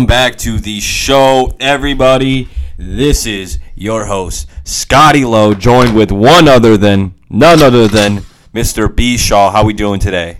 [0.00, 2.48] Welcome back to the show, everybody.
[2.78, 8.20] This is your host, Scotty Lowe, joined with one other than none other than
[8.54, 8.88] Mr.
[8.96, 9.18] B.
[9.18, 9.50] Shaw.
[9.50, 10.38] How we doing today?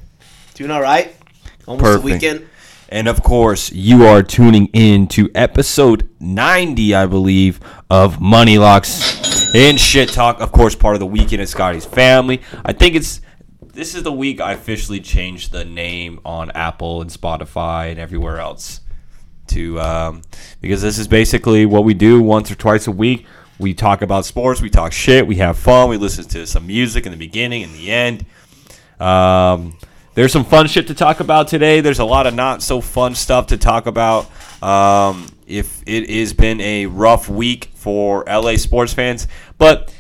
[0.55, 1.15] Doing all right.
[1.67, 2.07] Almost Perfect.
[2.07, 2.49] the weekend.
[2.89, 9.55] And of course, you are tuning in to episode 90, I believe, of Money Locks
[9.55, 10.41] and Shit Talk.
[10.41, 12.41] Of course, part of the weekend at Scotty's family.
[12.65, 13.21] I think it's
[13.61, 18.39] this is the week I officially changed the name on Apple and Spotify and everywhere
[18.39, 18.81] else
[19.51, 20.23] to um,
[20.61, 23.27] because this is basically what we do once or twice a week.
[23.59, 27.05] We talk about sports, we talk shit, we have fun, we listen to some music
[27.05, 28.25] in the beginning and the end.
[28.99, 29.77] Um,
[30.15, 31.81] there's some fun shit to talk about today.
[31.81, 34.31] There's a lot of not so fun stuff to talk about.
[34.63, 39.95] Um, if it has been a rough week for LA sports fans, but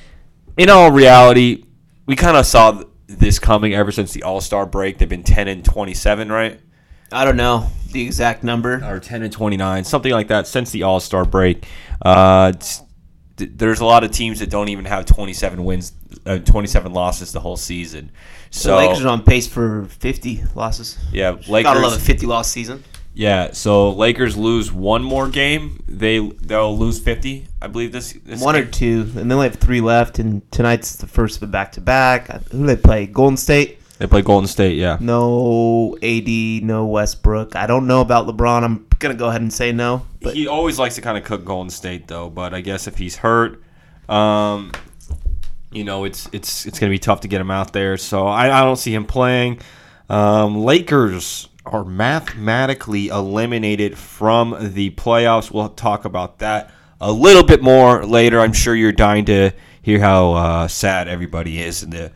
[0.57, 1.65] in all reality,
[2.07, 4.99] we kind of saw this coming ever since the All Star break.
[4.99, 6.61] They've been 10 and 27, right?
[7.13, 8.83] I don't know the exact number.
[8.85, 11.67] or 10 and 29, something like that, since the All Star break.
[12.03, 12.53] Uh,
[13.37, 15.93] th- there's a lot of teams that don't even have 27 wins,
[16.27, 18.11] uh, 27 losses the whole season.
[18.53, 20.99] the So Lakers are on pace for 50 losses.
[21.13, 21.83] yeah, Gotta Lakers.
[21.83, 22.85] love a 50 loss season.
[23.13, 28.13] Yeah, so Lakers lose one more game, they they'll lose 50, I believe this.
[28.25, 30.21] this One or two, and they only have three left.
[30.21, 32.29] And tonight's the first of a back to back.
[32.53, 33.07] Who do they play?
[33.07, 33.80] Golden State.
[34.01, 34.79] They play Golden State.
[34.79, 34.97] Yeah.
[34.99, 36.27] No AD,
[36.65, 37.55] no Westbrook.
[37.55, 38.63] I don't know about LeBron.
[38.63, 40.07] I'm gonna go ahead and say no.
[40.23, 42.97] But he always likes to kind of cook Golden State though, but I guess if
[42.97, 43.63] he's hurt,
[44.09, 44.73] um,
[45.71, 47.99] you know, it's it's it's gonna be tough to get him out there.
[47.99, 49.61] So I, I don't see him playing.
[50.09, 55.51] Um, Lakers are mathematically eliminated from the playoffs.
[55.51, 56.71] We'll talk about that
[57.03, 58.41] a little bit more later.
[58.41, 59.51] I'm sure you're dying to
[59.83, 62.13] hear how uh, sad everybody is in the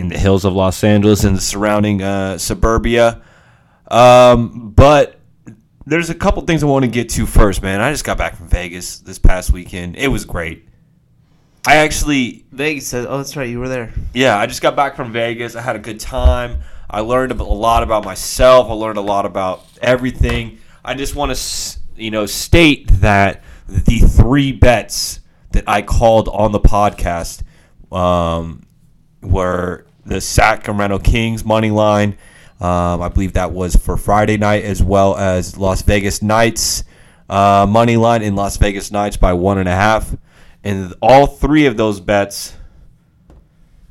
[0.00, 3.20] in the hills of Los Angeles and the surrounding uh, suburbia.
[3.88, 5.20] Um, but
[5.84, 7.80] there's a couple things I want to get to first, man.
[7.80, 9.96] I just got back from Vegas this past weekend.
[9.96, 10.66] It was great.
[11.66, 14.96] I actually, Vegas says, "Oh, that's right, you were there." yeah, I just got back
[14.96, 15.54] from Vegas.
[15.54, 16.60] I had a good time.
[16.88, 18.68] I learned a lot about myself.
[18.68, 20.58] I learned a lot about everything.
[20.82, 25.20] I just want to, you know, state that the three bets
[25.52, 27.42] that I called on the podcast
[27.92, 28.62] um,
[29.22, 32.16] were the Sacramento Kings money line.
[32.60, 36.84] Um, I believe that was for Friday night as well as Las Vegas Knights
[37.28, 40.14] uh, money line in Las Vegas Knights by one and a half.
[40.62, 42.54] And all three of those bets,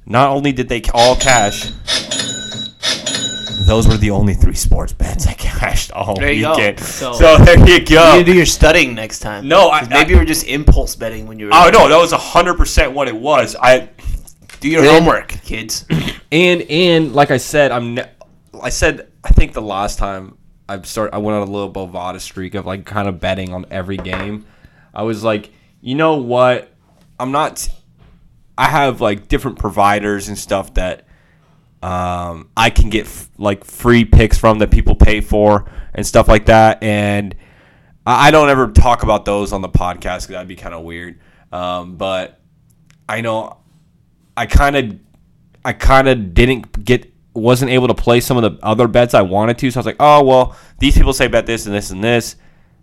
[0.05, 1.71] not only did they all cash,
[3.65, 6.51] those were the only three sports bets I cashed all There you go.
[6.55, 6.79] weekend.
[6.79, 8.11] So, So- there you go.
[8.13, 9.47] You need to do your studying next time.
[9.47, 11.51] No, I- maybe I- you were just impulse betting when you were.
[11.53, 13.55] Oh no, that was hundred percent what it was.
[13.61, 13.89] I
[14.59, 15.85] Do your And- homework, kids.
[16.31, 17.95] and and like I said, I'm.
[17.95, 18.09] Ne-
[18.61, 22.19] I said I think the last time I start, I went on a little Bovada
[22.19, 24.45] streak of like kind of betting on every game.
[24.93, 25.51] I was like,
[25.81, 26.71] you know what?
[27.19, 27.67] I'm not.
[28.57, 31.05] I have like different providers and stuff that
[31.81, 36.27] um, I can get f- like free picks from that people pay for and stuff
[36.27, 36.83] like that.
[36.83, 37.35] And
[38.05, 40.83] I, I don't ever talk about those on the podcast because that'd be kind of
[40.83, 41.19] weird.
[41.53, 42.41] Um, but
[43.07, 43.58] I know
[44.39, 44.97] I kind of
[45.65, 49.21] I kind of didn't get wasn't able to play some of the other bets I
[49.21, 49.69] wanted to.
[49.69, 52.37] So I was like, oh well, these people say bet this and this and this,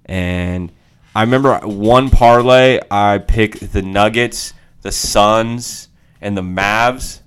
[0.04, 0.70] and
[1.14, 5.88] I remember one parlay I picked the Nuggets, the Suns,
[6.20, 7.20] and the Mavs,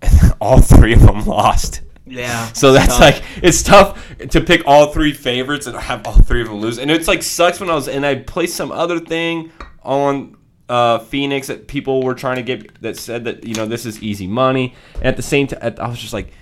[0.00, 1.82] and all three of them lost.
[2.06, 2.50] Yeah.
[2.54, 3.00] So that's tough.
[3.00, 6.78] like it's tough to pick all three favorites and have all three of them lose.
[6.78, 9.52] And it's like sucks when I was and I placed some other thing
[9.82, 10.37] on
[10.68, 14.02] uh, Phoenix that people were trying to get that said that you know this is
[14.02, 14.74] easy money.
[14.96, 16.32] And at the same time, I was just like,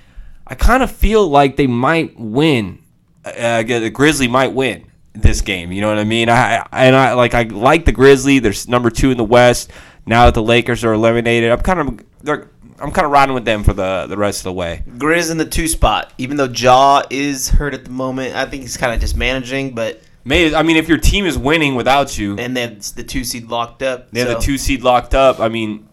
[0.47, 2.83] I kind of feel like they might win.
[3.25, 5.73] Uh, the Grizzly might win this game.
[5.73, 6.29] You know what I mean?
[6.29, 8.39] I and I like I like the Grizzly.
[8.39, 9.71] They're number two in the West.
[10.05, 13.65] Now that the Lakers are eliminated, I'm kind of I'm kind of riding with them
[13.65, 14.85] for the the rest of the way.
[14.87, 16.13] Grizz in the two spot.
[16.19, 19.75] Even though Ja is hurt at the moment, I think he's kind of just managing.
[19.75, 23.05] But May I mean, if your team is winning without you, and they have the
[23.05, 24.11] two seed locked up.
[24.11, 25.39] they have the two seed locked up.
[25.39, 25.89] I mean,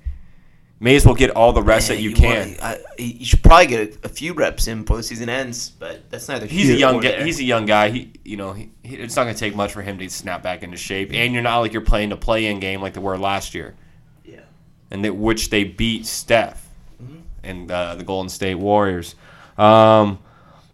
[0.80, 2.48] may as well get all the rest Yeah, that you, you can.
[2.50, 5.70] want- I, you should probably get a, a few reps in before the season ends,
[5.70, 6.48] but that's neither.
[6.48, 7.24] he's a young guy.
[7.24, 7.90] He's a young guy.
[7.92, 10.42] He, you know, he, he- it's not going to take much for him to snap
[10.42, 11.12] back into shape.
[11.14, 13.76] And you're not like you're playing a play-in game like they were last year,
[14.26, 14.40] yeah.
[14.90, 16.68] and that which they beat Steph
[17.02, 17.18] Mm-hmm.
[17.44, 19.14] and uh, the Golden State Warriors.
[19.60, 20.18] Um,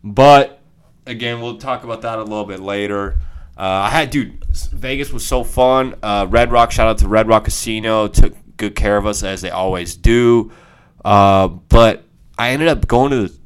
[0.04, 0.60] but
[1.06, 3.18] again, we'll talk about that a little bit later.
[3.60, 4.42] Uh, I had, dude,
[4.72, 5.96] Vegas was so fun.
[6.02, 9.42] Uh, Red Rock, shout out to Red Rock Casino, took good care of us as
[9.42, 10.52] they always do.
[11.04, 12.06] Uh, but
[12.38, 13.40] I ended up going to the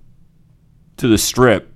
[0.98, 1.74] to the strip,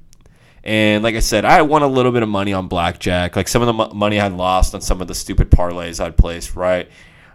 [0.63, 3.35] And like I said, I won a little bit of money on blackjack.
[3.35, 5.99] Like some of the mo- money I had lost on some of the stupid parlays
[5.99, 6.87] I'd placed, right?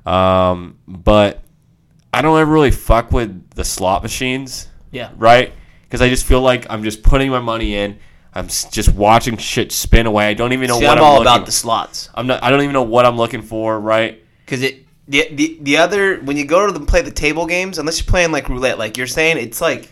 [0.06, 1.40] Um, but
[2.14, 5.10] I don't ever really fuck with the slot machines, Yeah.
[5.16, 5.52] right?
[5.82, 7.98] Because I just feel like I'm just putting my money in.
[8.34, 10.26] I'm just watching shit spin away.
[10.28, 11.26] I don't even know See, what I'm I'm all looking.
[11.26, 12.08] about the slots.
[12.14, 12.42] I'm not.
[12.42, 14.22] I don't even know what I'm looking for, right?
[14.44, 17.78] Because it the, the the other when you go to the, play the table games,
[17.78, 19.90] unless you're playing like roulette, like you're saying, it's like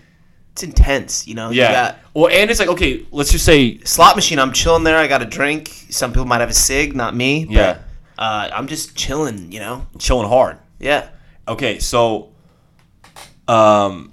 [0.52, 1.26] it's intense.
[1.28, 1.72] You know, You Yeah.
[1.72, 4.38] got Well, and it's like okay, let's just say slot machine.
[4.38, 4.96] I'm chilling there.
[4.96, 5.68] I got a drink.
[5.90, 7.44] Some people might have a cig, not me.
[7.44, 7.78] but, Yeah.
[8.18, 9.52] Uh, I'm just chilling.
[9.52, 9.86] You know.
[9.98, 10.56] chilling hard.
[10.78, 11.08] Yeah.
[11.46, 12.30] Okay, so
[13.48, 14.12] um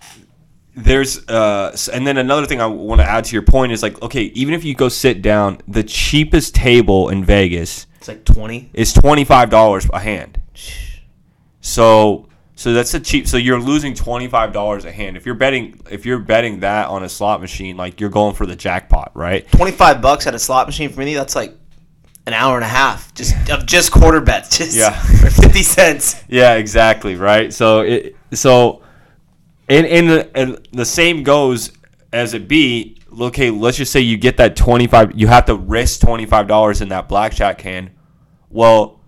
[0.78, 4.02] there's uh and then another thing I want to add to your point is like
[4.02, 8.70] okay, even if you go sit down, the cheapest table in Vegas It's like twenty.
[8.74, 10.40] is $25 a hand.
[11.62, 15.18] So so that's a cheap so you're losing $25 a hand.
[15.18, 18.46] If you're betting if you're betting that on a slot machine, like you're going for
[18.46, 19.50] the jackpot, right?
[19.52, 21.14] Twenty five bucks at a slot machine for me.
[21.16, 21.56] That's like
[22.26, 24.58] an hour and a half just of just quarter bets.
[24.58, 24.92] Just Yeah.
[24.92, 26.22] for fifty cents.
[26.28, 27.54] Yeah, exactly, right?
[27.54, 28.82] So it so
[29.70, 31.72] and and the, and the same goes
[32.14, 36.02] as it be, okay, let's just say you get that 25 you have to risk
[36.02, 37.92] $25 in that blackjack hand.
[38.50, 39.02] Well,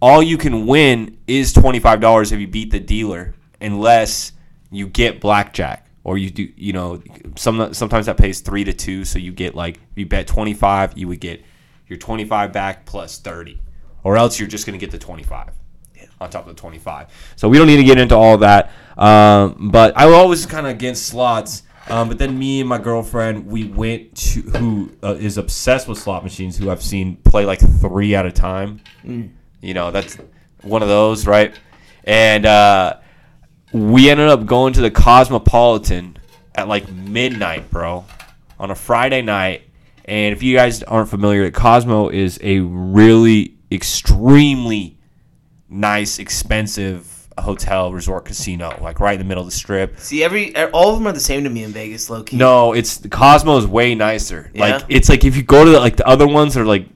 [0.00, 4.32] all you can win is $25 if you beat the dealer unless
[4.70, 7.02] you get blackjack or you do you know
[7.36, 10.96] some sometimes that pays 3 to 2 so you get like if you bet 25
[10.98, 11.42] you would get
[11.88, 13.60] your 25 back plus 30
[14.04, 15.50] or else you're just going to get the 25
[16.20, 19.70] on top of the 25 so we don't need to get into all that um,
[19.70, 21.62] but i was always kind of against slots.
[21.88, 25.98] Um, but then me and my girlfriend we went to who uh, is obsessed with
[25.98, 28.80] slot machines who i've seen play like three at a time.
[29.60, 30.18] You know that's
[30.62, 31.56] one of those right?
[32.02, 32.98] And uh,
[33.72, 36.18] we ended up going to the cosmopolitan
[36.56, 38.04] at like midnight bro
[38.58, 39.62] on a friday night.
[40.06, 44.98] And if you guys aren't familiar the cosmo is a really extremely
[45.68, 50.56] nice expensive hotel resort casino like right in the middle of the strip See, every
[50.72, 52.36] all of them are the same to me in Vegas, low key.
[52.36, 54.76] no it's the cosmo is way nicer Yeah?
[54.76, 56.88] like it's like if you go to the, like the other ones are like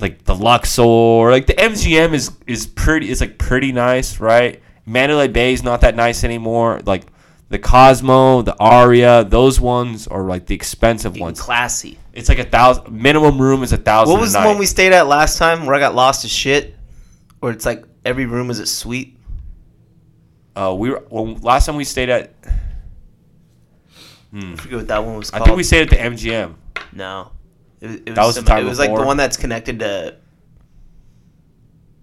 [0.00, 3.10] like the Luxor, like the MGM is is pretty.
[3.10, 4.60] It's like pretty nice, right?
[4.86, 6.80] Mandalay Bay is not that nice anymore.
[6.84, 7.04] Like
[7.48, 11.40] the Cosmo, the Aria, those ones are like the expensive Getting ones.
[11.40, 11.96] classy.
[12.12, 12.90] It's like a thousand.
[12.92, 14.12] Minimum room is a thousand.
[14.12, 16.74] What was the one we stayed at last time where I got lost as shit?
[17.38, 19.16] Where it's like every room is a suite.
[20.56, 22.32] Uh, we were well, last time we stayed at.
[24.36, 26.54] I forget what that one was I think we stayed at the MGM.
[26.92, 27.30] no.
[27.80, 30.16] It, it was, That was the time It was like the one that's connected to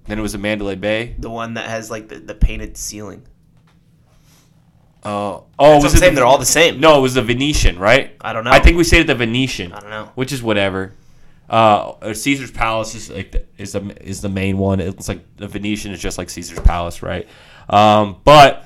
[0.05, 1.15] Then it was the Mandalay Bay.
[1.17, 3.23] the one that has like the, the painted ceiling.
[5.03, 6.79] Uh, oh, was it the- They're all the same.
[6.79, 8.15] No, it was the Venetian, right?
[8.21, 8.51] I don't know.
[8.51, 9.71] I think we stayed at the Venetian.
[9.73, 10.11] I don't know.
[10.15, 10.93] which is whatever.
[11.49, 14.79] Uh, Caesar's Palace is like the, is the is the main one.
[14.79, 17.27] It's like the Venetian is just like Caesar's Palace, right?
[17.71, 18.65] Um, but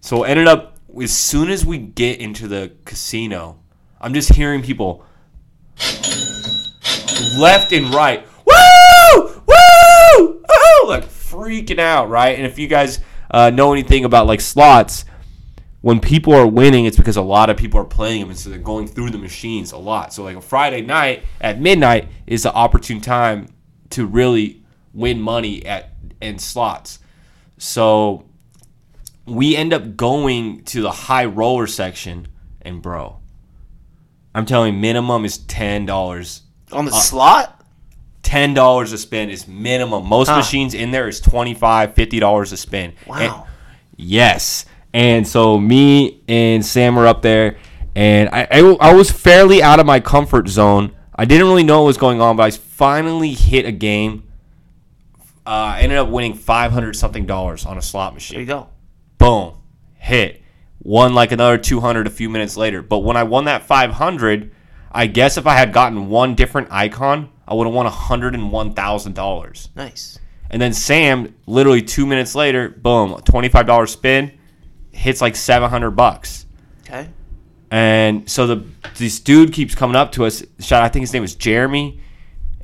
[0.00, 3.58] so ended up as soon as we get into the casino,
[4.00, 5.04] I'm just hearing people
[7.36, 12.36] left and right, woo, woo, woo, like freaking out, right?
[12.36, 15.04] And if you guys uh, know anything about like slots,
[15.80, 18.48] when people are winning, it's because a lot of people are playing them, and so
[18.48, 20.14] they're going through the machines a lot.
[20.14, 23.48] So like a Friday night at midnight is the opportune time
[23.90, 24.62] to really
[24.94, 25.90] win money at
[26.22, 27.00] in slots.
[27.58, 28.24] So
[29.26, 32.28] we end up going to the high roller section,
[32.62, 33.18] and bro,
[34.34, 36.42] I'm telling you, minimum is ten dollars.
[36.72, 37.60] On the Uh, slot?
[38.22, 40.06] Ten dollars to spend is minimum.
[40.06, 40.36] Most Huh.
[40.38, 42.94] machines in there is 25 50 dollars to spend.
[43.06, 43.16] Wow.
[43.18, 43.34] And-
[43.96, 44.64] Yes.
[44.92, 47.56] And so me and Sam were up there,
[47.94, 50.92] and I, I, I was fairly out of my comfort zone.
[51.16, 54.24] I didn't really know what was going on, but I finally hit a game.
[55.46, 58.34] Uh, I ended up winning 500 something dollars on a slot machine.
[58.36, 58.68] There you go.
[59.24, 59.54] Boom.
[59.94, 60.42] Hit.
[60.80, 62.82] Won like another 200 a few minutes later.
[62.82, 64.52] But when I won that 500,
[64.92, 69.68] I guess if I had gotten one different icon, I would have won $101,000.
[69.74, 70.18] Nice.
[70.50, 74.38] And then Sam, literally two minutes later, boom, twenty-five dollar spin,
[74.92, 76.46] hits like seven hundred bucks.
[76.82, 77.08] Okay.
[77.70, 78.64] And so the
[78.96, 80.44] this dude keeps coming up to us.
[80.60, 81.98] Shout, I think his name was Jeremy.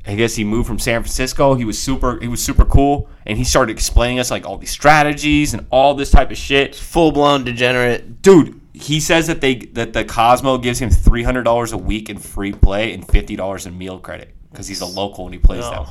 [0.05, 1.55] I guess he moved from San Francisco.
[1.55, 2.19] He was super.
[2.21, 5.93] He was super cool, and he started explaining us like all these strategies and all
[5.95, 6.75] this type of shit.
[6.75, 8.21] Full blown degenerate.
[8.21, 12.09] Dude, he says that they that the Cosmo gives him three hundred dollars a week
[12.09, 15.39] in free play and fifty dollars in meal credit because he's a local and he
[15.39, 15.71] plays Oh.
[15.71, 15.85] them.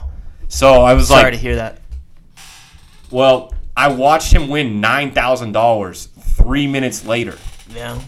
[0.48, 1.80] So I was Sorry like, sorry to hear that.
[3.10, 7.38] Well, I watched him win nine thousand dollars three minutes later.
[7.74, 8.00] Yeah.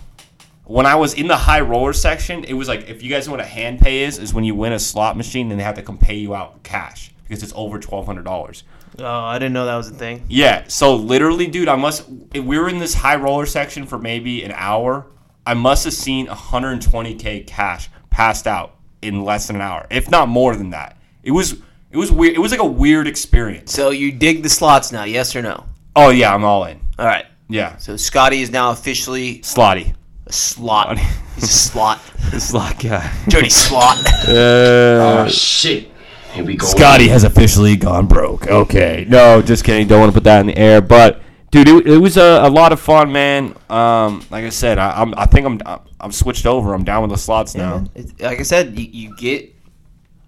[0.65, 3.33] when I was in the high roller section, it was like if you guys know
[3.33, 5.77] what a hand pay is, is when you win a slot machine and they have
[5.77, 8.65] to come pay you out cash because it's over twelve hundred dollars.
[8.99, 10.25] Oh, I didn't know that was a thing.
[10.29, 12.05] Yeah, so literally, dude, I must.
[12.35, 15.07] If we were in this high roller section for maybe an hour.
[15.45, 20.29] I must have seen 120k cash passed out in less than an hour, if not
[20.29, 20.97] more than that.
[21.25, 21.55] It was
[21.91, 22.35] it was weird.
[22.37, 23.73] It was like a weird experience.
[23.73, 25.65] So you dig the slots now, yes or no?
[25.97, 26.81] Oh yeah, I'm all in.
[26.99, 27.27] All right.
[27.49, 29.95] Yeah, So Scotty is now officially slotty.
[30.27, 30.99] a slot.
[31.35, 32.01] He's a slot.
[32.39, 33.13] Slot guy.
[33.29, 33.99] Dirty slot.
[34.29, 35.91] Uh, oh shit.
[36.33, 36.67] Here we go.
[36.67, 38.47] Scotty has officially gone broke.
[38.49, 39.05] Okay.
[39.09, 39.87] No, just kidding.
[39.87, 40.81] Don't want to put that in the air.
[40.81, 41.21] But
[41.51, 43.55] dude, it, it was a, a lot of fun, man.
[43.69, 45.61] Um, like I said, I, I'm I think I'm
[46.01, 46.73] I'm switched over.
[46.75, 47.85] I'm down with the slots now.
[47.95, 49.55] It's- like I said, you, you get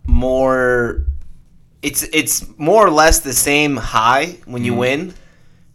[0.07, 1.07] more.
[1.83, 4.65] It's it's more or less the same high when Mm-hmm.
[4.65, 5.15] you win,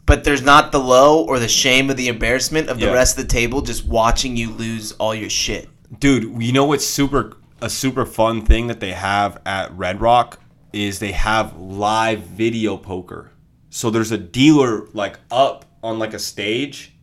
[0.06, 2.94] but there's not the low or the shame or the embarrassment of the Yeah.
[2.94, 5.70] rest of the table just watching you lose all your shit.
[6.00, 10.40] Dude, you know what's super a super fun thing that they have at Red Rock
[10.74, 13.32] is they have live video poker.
[13.70, 16.94] So there's a dealer like up on like a stage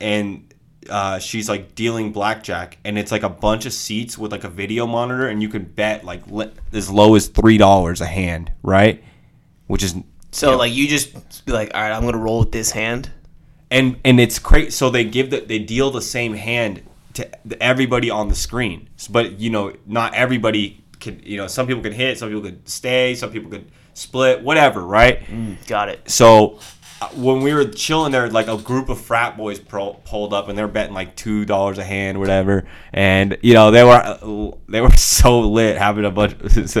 [0.00, 0.52] and
[0.88, 4.48] uh, she's like dealing blackjack and it's like a bunch of seats with like a
[4.48, 8.52] video monitor and you can bet like li- as low as three dollars a hand,
[8.62, 9.02] right?
[9.66, 9.94] Which is
[10.32, 10.56] So Yeah.
[10.56, 13.10] like you just be like, all right, I'm gonna roll with this hand.
[13.70, 14.70] and and it's crazy.
[14.70, 16.82] So they give the they deal the same hand
[17.24, 21.20] to everybody on the screen, but you know not everybody can.
[21.24, 24.84] You know some people can hit, some people could stay, some people could split, whatever,
[24.84, 25.24] right?
[25.26, 26.08] Mm, got it.
[26.08, 26.58] So
[27.14, 30.58] when we were chilling there, like a group of frat boys pro- pulled up and
[30.58, 32.66] they're betting like two dollars a hand, whatever.
[32.92, 36.36] And you know they were uh, they were so lit, having a bunch.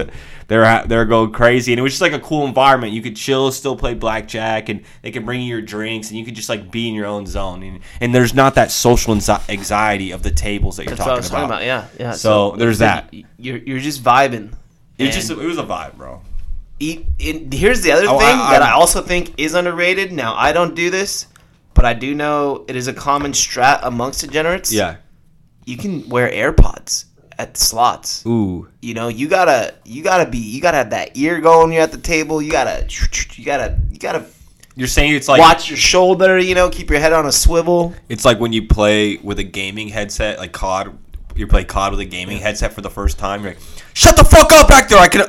[0.48, 2.92] they were they were going crazy, and it was just like a cool environment.
[2.92, 6.24] You could chill, still play blackjack, and they could bring you your drinks, and you
[6.24, 7.62] could just like be in your own zone.
[7.62, 11.10] And, and there's not that social anxiety of the tables that you're That's what I
[11.10, 11.36] talking was about.
[11.48, 11.64] talking about.
[11.64, 12.12] Yeah, yeah.
[12.12, 13.14] So, there's that.
[13.36, 14.52] You're you're just vibing.
[14.98, 16.22] It just it was a vibe, bro.
[16.80, 20.12] Eat, it, here's the other Oh, thing I- that I also think is underrated.
[20.12, 21.26] Now I don't do this,
[21.74, 24.72] but I do know it is a common strat amongst degenerates.
[24.72, 24.96] Yeah.
[25.64, 27.04] you can wear AirPods
[27.38, 28.24] at the slots.
[28.26, 28.68] Ooh.
[28.80, 31.72] You know, you gotta you gotta be you gotta have that ear going.
[31.72, 32.40] You're at the table.
[32.42, 32.86] You gotta
[33.36, 34.24] you gotta you gotta
[34.74, 36.38] You're saying it's like watch your shoulder.
[36.38, 37.94] You know, keep your head on a swivel.
[38.08, 40.96] It's like when you play with a gaming headset, like COD.
[41.36, 43.42] You play COD with a gaming headset for the first time.
[43.42, 43.60] You're like,
[43.94, 44.98] "Shut the fuck up back there!
[44.98, 45.22] I can,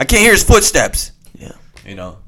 [0.00, 1.52] I can't hear his footsteps." Yeah.
[1.86, 2.18] You know,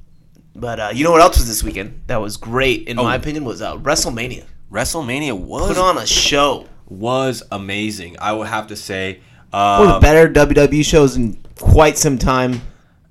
[0.55, 2.03] But uh, you know what else was this weekend?
[2.07, 3.03] That was great in Oh.
[3.05, 3.45] my opinion.
[3.45, 4.45] Was uh, WrestleMania.
[4.71, 6.67] WrestleMania was Put on a show.
[6.89, 8.17] was amazing.
[8.19, 12.17] I would have to say, One of the um, better WWE shows in quite some
[12.19, 12.61] time.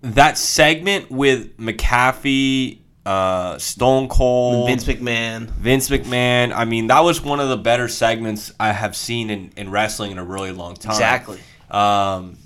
[0.02, 5.48] that segment with McAfee, uh, Stone Cold, Vince McMahon.
[5.52, 6.52] Vince McMahon.
[6.56, 10.12] I mean, that was one of the better segments I have seen in, in wrestling
[10.12, 10.92] in a really long time.
[10.94, 11.40] Exactly.
[11.70, 12.38] Um,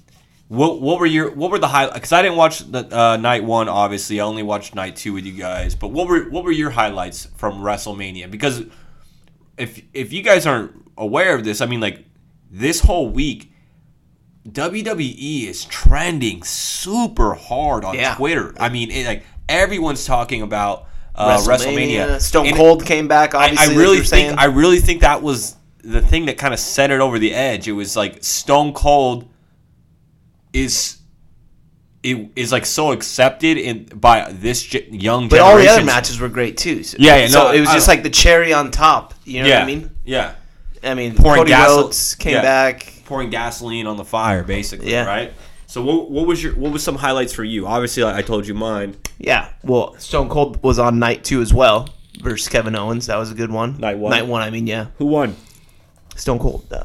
[0.48, 1.96] what what were your what were the highlights?
[1.96, 3.68] Because I didn't watch the uh, night one.
[3.68, 5.76] Obviously, I only watched night two with you guys.
[5.76, 8.30] But what were what were your highlights from WrestleMania?
[8.30, 8.64] Because
[9.58, 12.06] if if you guys aren't aware of this, I mean, like
[12.52, 13.52] this whole week,
[14.48, 18.16] WWE is trending super hard on Yeah.
[18.16, 18.54] Twitter.
[18.60, 22.22] I mean, it, like everyone's talking about uh, WrestleMania.
[22.22, 23.34] Stone And Cold came back.
[23.34, 24.36] I, Obviously, I like really think saying.
[24.38, 27.68] I really think that was the thing that kind of set it over the edge.
[27.68, 29.28] It was like Stone Cold
[30.56, 30.98] is
[32.04, 36.20] it is like so accepted in by this ge- young but all the other matches
[36.20, 36.84] were great too.
[36.84, 39.14] So, Yeah, yeah, so no, it was I- just like the cherry on top.
[39.26, 39.92] You know yeah, what I mean?
[40.06, 40.36] yeah,
[40.84, 42.42] I mean, Pouring Cody gasol- Rhodes came yeah.
[42.42, 42.94] back.
[43.06, 44.92] pouring gasoline on the fire, basically.
[44.92, 45.06] Yeah.
[45.06, 45.34] Right.
[45.68, 47.66] So what, what was your what was some highlights for you?
[47.68, 48.96] Obviously, I, I told you mine.
[49.18, 49.50] Yeah.
[49.64, 51.90] Well, Stone Cold was on night two as well
[52.22, 53.08] versus Kevin Owens.
[53.08, 53.78] That was a good one.
[53.80, 54.12] Night one?
[54.12, 54.42] Night one.
[54.44, 54.88] I mean, yeah.
[55.00, 55.36] Who won?
[56.16, 56.72] Stone Cold.
[56.72, 56.84] Uh,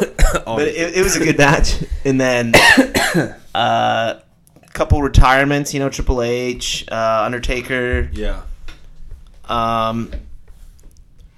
[0.44, 1.76] but it, it was a good match.
[2.04, 2.52] And then
[3.54, 4.14] uh,
[4.62, 5.72] a couple retirements.
[5.72, 8.08] You know, Triple H, uh, Undertaker.
[8.12, 8.42] yeah.
[9.48, 10.10] Um,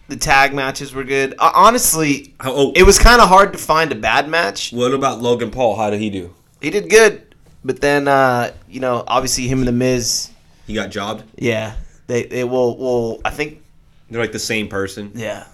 [0.09, 1.35] the tag matches were good.
[1.39, 4.73] Uh, honestly, How, oh, it was kind of hard to find a bad match.
[4.73, 5.77] what about Logan Paul?
[5.77, 6.35] How did he do?
[6.61, 7.35] He did good,
[7.65, 10.31] but then uh, you know, obviously him and the Miz.
[10.67, 11.25] He got jobbed.
[11.37, 11.75] Yeah,
[12.07, 13.21] they they will will.
[13.25, 13.63] I think
[14.11, 15.13] They're like the same person.
[15.15, 15.45] yeah.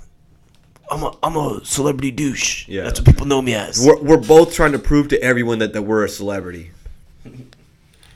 [0.90, 2.66] I'm a I'm a celebrity douche.
[2.68, 2.82] Yeah.
[2.82, 3.84] that's what people know me as.
[3.84, 6.72] We're, we're both trying to prove to everyone that, that we're a celebrity.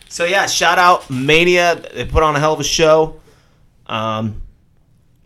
[0.09, 1.77] So yeah, shout out Mania.
[1.95, 3.21] They put on a hell of a show.
[3.87, 4.43] Um,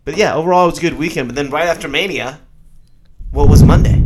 [0.05, 1.27] but yeah, overall it was a good weekend.
[1.27, 2.39] But then right after Mania,
[3.31, 4.03] what was Monday?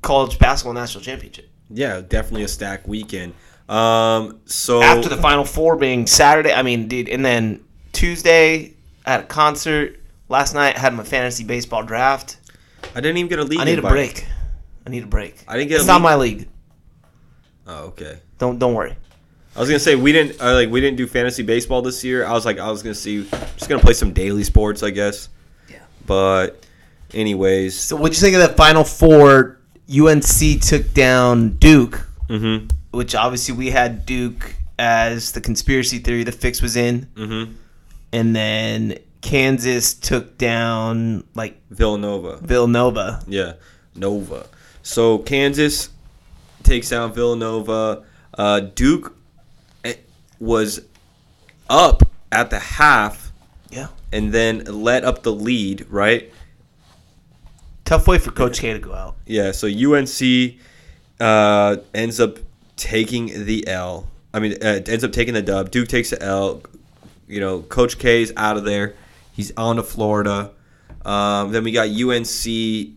[0.00, 1.48] College basketball national championship.
[1.70, 3.34] Yeah, definitely a stack weekend.
[3.68, 8.74] Um, so After the final four being Saturday, I mean, dude, and then Tuesday
[9.06, 9.98] at a concert.
[10.32, 12.38] Last night I had my fantasy baseball draft.
[12.94, 13.60] I didn't even get a league.
[13.60, 14.26] I need a break.
[14.86, 15.44] I need a break.
[15.46, 16.48] I didn't get It's not my league.
[17.66, 18.18] Oh, okay.
[18.38, 18.96] Don't don't worry.
[19.54, 22.24] I was gonna say we didn't uh, like we didn't do fantasy baseball this year.
[22.24, 25.28] I was like I was gonna see just gonna play some daily sports, I guess.
[25.68, 25.80] Yeah.
[26.06, 26.64] But,
[27.12, 29.58] anyways, So what'd you think of that Final Four?
[29.94, 36.24] UNC took down Duke, mm-hmm, which obviously we had Duke as the conspiracy theory.
[36.24, 37.52] The fix was in, mm-hmm.
[38.14, 42.36] and then Kansas took down like Villanova.
[42.42, 43.22] Villanova.
[43.26, 43.54] Yeah,
[43.94, 44.46] Nova.
[44.82, 45.88] So Kansas
[46.64, 48.04] takes down Villanova.
[48.36, 49.16] Uh, Duke
[49.84, 49.94] eh,
[50.38, 50.82] was
[51.70, 53.32] up at the half
[53.70, 53.88] Yeah.
[54.12, 56.30] and then let up the lead, right?
[57.84, 59.16] Tough way for Coach K to go out.
[59.26, 60.54] Yeah, so UNC
[61.20, 62.38] uh, ends up
[62.76, 64.08] taking the L.
[64.34, 65.70] I mean, uh, ends up taking the dub.
[65.70, 66.62] Duke takes the L.
[67.28, 68.94] You know, Coach K's out of there.
[69.32, 70.52] He's on to Florida.
[71.04, 72.46] Um, then we got UNC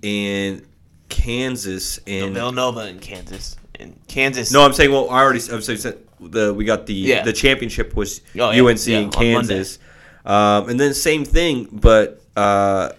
[0.04, 0.62] and
[1.10, 3.56] Kansas and Villanova in Kansas.
[3.80, 4.52] In Kansas.
[4.52, 7.24] no, I'm saying well, I already I'm saying the we got the Yeah.
[7.24, 9.12] the championship was Oh, yeah, UNC yeah, and.
[9.14, 9.80] Kansas,
[10.26, 12.90] um, and then same thing, but uh,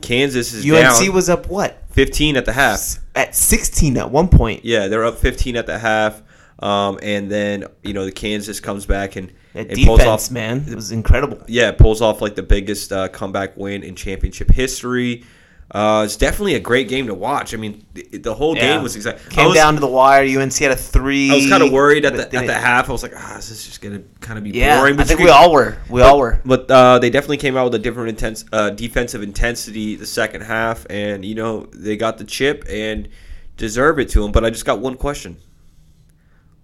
[0.00, 1.78] Kansas is UNC was up what?
[1.92, 2.98] 15 at the half.
[3.14, 4.64] At 16 at one point.
[4.64, 6.22] Yeah, they're up 15 at the half.
[6.58, 10.30] Um, and then you know the Kansas comes back and, That pulls defense, off.
[10.30, 11.38] man, it was incredible.
[11.46, 15.24] Yeah, it pulls off like the biggest uh, comeback win in championship history.
[15.70, 17.54] Uh, it's definitely a great game to watch.
[17.54, 18.74] I mean, the, the whole Yeah.
[18.74, 19.30] game was exactly.
[19.34, 20.22] Came was, down to the wire.
[20.22, 21.30] UNC had a three.
[21.30, 22.88] I was kind of worried at the at the didn't- half.
[22.90, 25.00] I was like, ah, this is just gonna kind of be Yeah, boring.
[25.00, 25.78] I think we all were.
[25.88, 26.40] We all were.
[26.44, 30.42] But uh, they definitely came out with a different intense uh, defensive intensity the second
[30.42, 33.08] half, and you know they got the chip and
[33.56, 34.30] deserve it to them.
[34.32, 35.38] But I just got one question: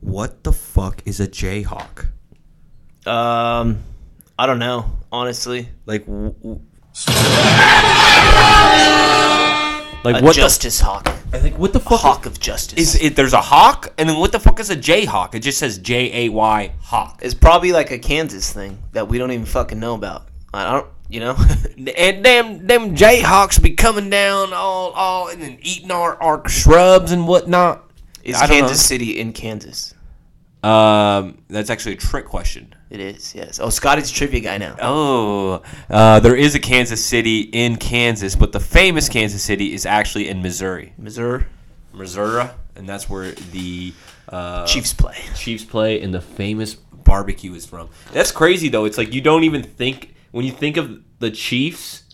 [0.01, 2.09] What the fuck is a Jayhawk?
[3.09, 3.83] Um,
[4.39, 5.69] I don't know, honestly.
[5.87, 6.61] Like, w- w-
[10.05, 11.41] Like a what justice hawk, the?
[11.41, 12.01] Like what the a fuck?
[12.01, 12.79] hawk of justice.
[12.79, 13.17] Is it?
[13.17, 15.35] There's a hawk, and then what the fuck is a Jayhawk?
[15.35, 17.19] It just says J A Y hawk.
[17.21, 20.29] It's probably like a Kansas thing that we don't even fucking know about.
[20.55, 21.37] I don't, you know.
[21.97, 27.11] And them them Jayhawks be coming down all all and then eating our our shrubs
[27.11, 27.91] and whatnot.
[28.23, 29.95] Is I don't Kansas City in Kansas?
[30.63, 32.73] Um, that's actually a trick question.
[32.91, 33.35] It is.
[33.35, 33.61] Yes.
[33.61, 34.75] Oh, Scotty's a trivia guy now.
[34.81, 39.85] Oh, uh, there is a Kansas City in Kansas, but the famous Kansas City is
[39.85, 41.45] actually in Missouri, Missouri
[41.93, 43.93] Missouri, and that's where the
[44.29, 45.17] uh, Chiefs play.
[45.37, 47.89] Chiefs play and the famous barbecue is from.
[48.13, 48.85] That's crazy though.
[48.87, 52.05] It's like you don't even think when you think of the Chiefs,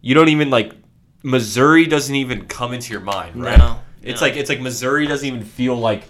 [0.00, 0.72] you don't even like
[1.22, 3.58] Missouri doesn't even come into your mind, right?
[3.58, 4.26] No, It's no.
[4.26, 6.04] like it's like Missouri doesn't even feel like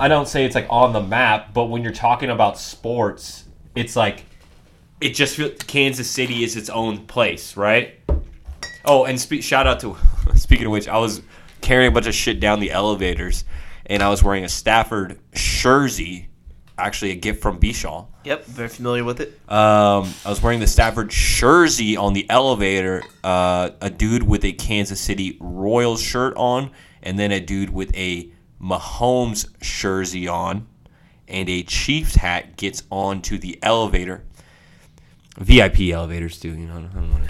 [0.00, 3.96] I don't say it's like on the map, but when you're talking about sports, it's
[3.96, 4.24] like
[4.98, 7.96] it just feels Kansas City is its own place, right?
[8.86, 9.98] Oh, and spe- shout out to
[10.36, 11.20] speaking of which, I was
[11.60, 13.44] carrying a bunch of shit down the elevators,
[13.84, 16.30] and I was wearing a Stafford jersey,
[16.78, 18.06] actually a gift from Bishaw.
[18.24, 18.46] Yep.
[18.46, 19.38] Very familiar with it.
[19.50, 23.02] Um, I was wearing the Stafford jersey on the elevator.
[23.22, 26.70] Uh, a dude with a Kansas City Royals shirt on,
[27.02, 28.30] and then a dude with a
[28.62, 30.66] Mahomes jersey on,
[31.28, 34.22] and a Chiefs hat gets onto the elevator.
[35.38, 36.76] VIP elevators do, you know.
[36.76, 37.26] I don't wanna-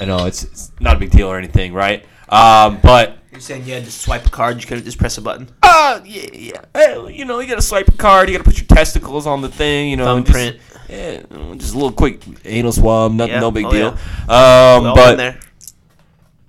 [0.00, 2.04] I know it's, it's not a big deal or anything, right?
[2.28, 4.60] Um, but You're saying you had to swipe a card.
[4.60, 5.48] You couldn't just press a button.
[5.62, 6.60] uh, yeah, yeah.
[6.74, 8.28] Hey, you know, you gotta swipe a card.
[8.28, 9.90] You gotta put your testicles on the thing.
[9.90, 10.60] You know, and just- Thumbprint.
[10.90, 11.22] Yeah,
[11.56, 13.12] just a little quick anal swab.
[13.12, 13.90] Nothing, Yeah, no big oh, deal.
[13.92, 15.40] We Um, but in there.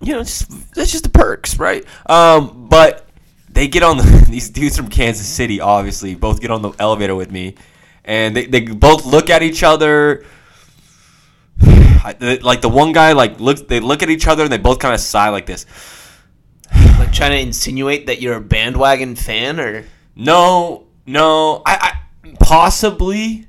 [0.02, 1.86] You know, just that's just the perks, right?
[2.08, 3.08] Um, but
[3.50, 5.62] they get on the these dudes from Kansas City.
[5.62, 7.56] Obviously, both get on the elevator with me,
[8.04, 10.26] and they, they both look at each other.
[12.20, 14.96] Like the one guy, like look, they look at each other and they both kind
[14.96, 15.68] of sigh like this.
[16.98, 19.86] Like trying to insinuate that you're a bandwagon fan, or
[20.16, 23.48] No, no, I, I possibly,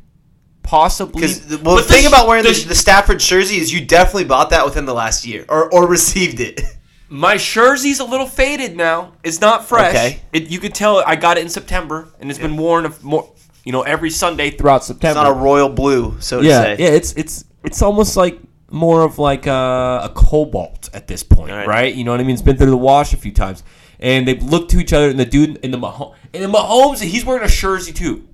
[0.62, 1.20] possibly.
[1.20, 4.24] because well, the thing sh- about wearing the, sh- the Stafford jersey is you definitely
[4.24, 6.60] bought that within the last year, or or received it.
[7.08, 9.12] my jersey's a little faded now.
[9.22, 9.90] It's not fresh.
[9.90, 10.22] Okay.
[10.32, 13.30] It, you could tell I got it in September, and it's been worn of more,
[13.64, 15.20] you know, every Sunday throughout September.
[15.20, 16.76] It's not a royal blue, so to yeah, say.
[16.78, 16.88] yeah.
[16.88, 21.66] It's it's it's almost like more of like a, a cobalt at this point, right.
[21.66, 21.94] right.
[21.94, 22.32] You know what I mean?
[22.32, 23.62] It's been through the wash a few times,
[24.00, 27.02] and they look to each other, and the dude in the Mahomes, and the Mahomes,
[27.02, 28.26] he's wearing a jersey too.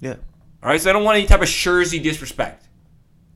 [0.00, 0.14] Yeah.
[0.62, 2.66] All right, so I don't want any type of jersey disrespect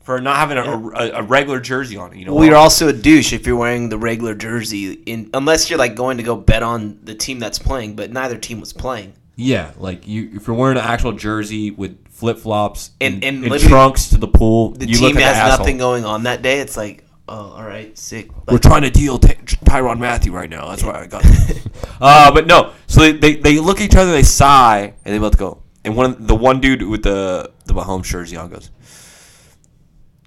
[0.02, 2.18] for not having a, a, a regular jersey on it.
[2.18, 5.70] You know, Well, you're also a douche if you're wearing the regular jersey, in unless
[5.70, 8.72] you're like going to go bet on the team that's playing, but neither team was
[8.74, 9.14] playing.
[9.36, 13.52] yeah, like you if you're wearing an actual jersey with flip flops And- and, and
[13.52, 15.58] and trunks to the pool, The you look team like has an asshole.
[15.58, 16.60] nothing going on that day.
[16.60, 18.28] It's like, Oh, all right, sick.
[18.46, 20.68] We're trying to deal Ty- Tyrann Mathieu right now.
[20.68, 21.24] That's why I got.
[22.02, 22.74] uh, but no.
[22.86, 25.62] So they, they, they look at each other, they sigh, and they both go.
[25.84, 28.70] And one of- the one dude with the the Mahomes jersey on goes,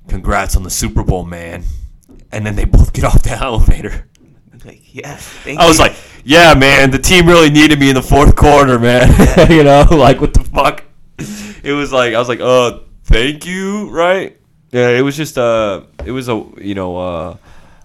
[0.08, 1.64] "Congrats on the Super Bowl, man."
[2.32, 4.08] And then they both get off the elevator.
[4.66, 5.86] Like, yeah, thank I was you.
[5.86, 9.08] like, "Yeah, man, the team really needed me in the fourth quarter, man."
[9.52, 10.84] you know, like what the fuck?
[11.64, 14.38] It was like I was like, "Uh, thank you," right?
[14.72, 17.38] Yeah, it was just uh, it was a you know uh.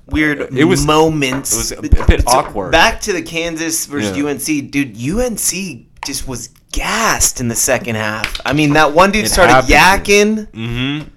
[0.06, 1.52] weird it was- moments.
[1.54, 2.72] it was a bit- bit awkward.
[2.72, 4.24] Back to the Kansas versus Yeah.
[4.26, 4.96] UNC, dude.
[4.96, 8.40] UNC just was gassed in the second half.
[8.44, 9.70] I mean, that one dude It started happens.
[9.70, 10.46] yakking.
[10.48, 11.08] Mm-hmm.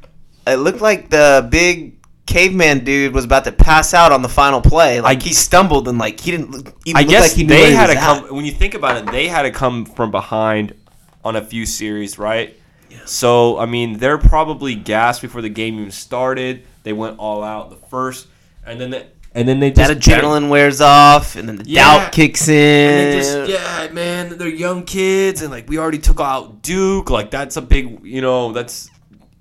[0.47, 1.93] It looked like the big
[2.25, 4.99] caveman dude was about to pass out on the final play.
[5.01, 7.49] Like I- he stumbled and like he didn't even I look guess like he knew
[7.49, 7.99] they had to at.
[7.99, 8.35] come.
[8.35, 10.73] When you think about it, they had to come from behind
[11.23, 12.55] on a few series, right?
[13.05, 16.63] So I mean, they're probably gassed before the game even started.
[16.83, 18.27] They went all out the first,
[18.65, 21.99] and then they, and then they just That adrenaline wears off, and then the Yeah.
[21.99, 22.55] doubt kicks in.
[22.55, 27.09] And just yeah, man, they're young kids, and like we already took out Duke.
[27.09, 28.89] Like that's a big, you know, that's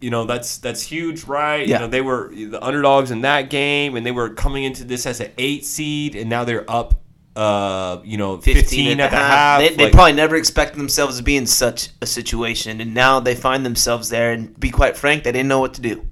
[0.01, 1.67] you know that's that's huge, right?
[1.67, 1.77] Yeah.
[1.77, 5.07] You know, they were the underdogs in that game, and they were coming into this
[5.07, 7.01] as an eight seed, and now they're up,
[7.37, 9.61] uh, you know, fifteen, at the half.
[9.61, 13.21] They, they like- probably never expected themselves to be in such a situation, and now
[13.21, 14.33] they find themselves there.
[14.33, 16.05] And be quite frank, they didn't know what to do.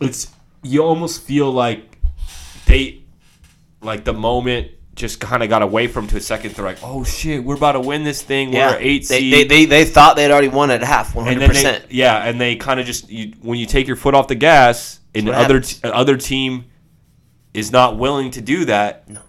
[0.00, 0.28] it's
[0.64, 1.98] you almost feel like
[2.66, 3.01] they
[3.82, 6.54] like the moment just kind of got away from to a second.
[6.54, 8.52] They're like, oh shit, we're about to win this thing.
[8.52, 9.32] Yeah, We're eight they, seed.
[9.32, 11.86] they, they, they thought they had already won at half, one hundred percent.
[11.90, 15.00] yeah, and they kind of just you, when you take your foot off the gas,
[15.14, 16.66] and the other t- other team
[17.54, 19.08] is not willing to do that.
[19.08, 19.20] No.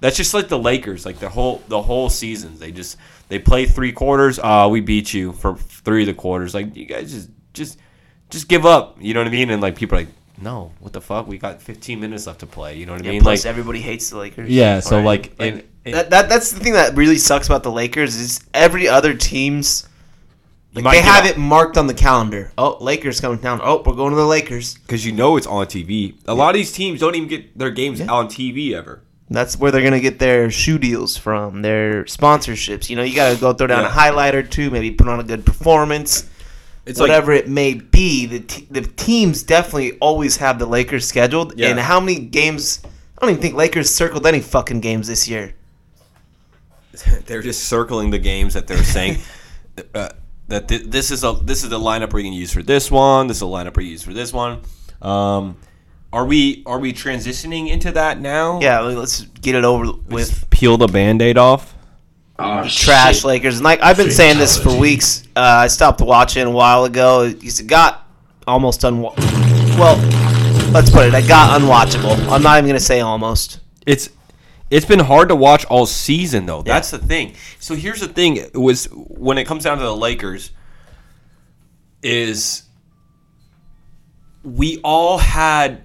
[0.00, 2.60] That's just like the Lakers, like the whole the whole seasons.
[2.60, 4.38] They just they play three quarters.
[4.38, 6.52] Ah, we beat you for three of the quarters.
[6.54, 7.78] Like you guys just just
[8.28, 8.98] just give up.
[9.00, 9.48] You know what I mean?
[9.48, 10.10] And like people are like,
[10.40, 11.26] no, what the fuck?
[11.26, 12.76] We got 15 minutes left to play.
[12.76, 13.22] You know what I Yeah, mean?
[13.22, 14.50] plus like everybody hates the Lakers.
[14.50, 14.80] yeah.
[14.80, 15.04] So Right.
[15.04, 18.40] like, and, and that, that that's the thing that really sucks about the Lakers is
[18.52, 19.86] every other teams
[20.72, 22.52] you like, might they get have a- it marked on the calendar.
[22.58, 23.60] Oh, Lakers coming down.
[23.62, 24.74] Oh, we're going to the Lakers.
[24.78, 26.14] because you know it's on TV.
[26.26, 29.02] A lot of these teams don't even get their games on TV ever.
[29.30, 32.90] That's where they're gonna get their shoe deals from, their sponsorships.
[32.90, 33.86] You know, you gotta go throw down Yeah.
[33.88, 36.28] a highlight or two, maybe put on a good performance.
[36.86, 41.06] It's like whatever it may be, the te- the teams definitely always have the Lakers
[41.06, 41.58] scheduled.
[41.58, 41.68] Yeah.
[41.68, 42.82] And how many games?
[42.84, 45.54] I don't even think Lakers circled any fucking games this year.
[47.26, 49.18] they're just circling the games that they're saying
[49.94, 50.10] uh,
[50.48, 52.90] that thi- this is a this is the lineup we're going to use for this
[52.90, 53.26] one.
[53.26, 54.60] This is the lineup we're going to use for this one.
[55.00, 55.56] Um,
[56.12, 58.60] are we are we transitioning into that now?
[58.60, 60.48] Yeah, let's get it over with.
[60.50, 61.73] peel the band-aid off.
[62.38, 63.24] Oh, Trash shit.
[63.24, 63.56] Lakers.
[63.56, 65.22] And like I've been saying this for weeks.
[65.36, 67.22] Uh, I stopped watching a while ago.
[67.22, 68.08] It got
[68.46, 69.16] almost unwa-
[69.78, 69.96] Well,
[70.72, 71.14] let's put it.
[71.14, 72.28] I got unwatchable.
[72.30, 73.60] I'm not even gonna say almost.
[73.86, 74.10] It's
[74.70, 76.62] it's been hard to watch all season though.
[76.62, 77.34] That's the thing.
[77.60, 80.50] So here's the thing: it was when it comes down to the Lakers,
[82.02, 82.64] is
[84.42, 85.82] we all had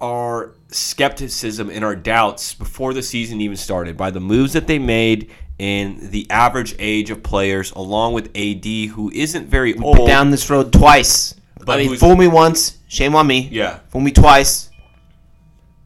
[0.00, 4.78] our skepticism and our doubts before the season even started by the moves that they
[4.78, 10.06] made and the average age of players, along with AD, who isn't very Been old.
[10.06, 11.34] down this road twice.
[11.64, 13.48] But I mean, fool me once, shame on me.
[13.50, 13.78] Yeah.
[13.88, 14.70] Fool me twice,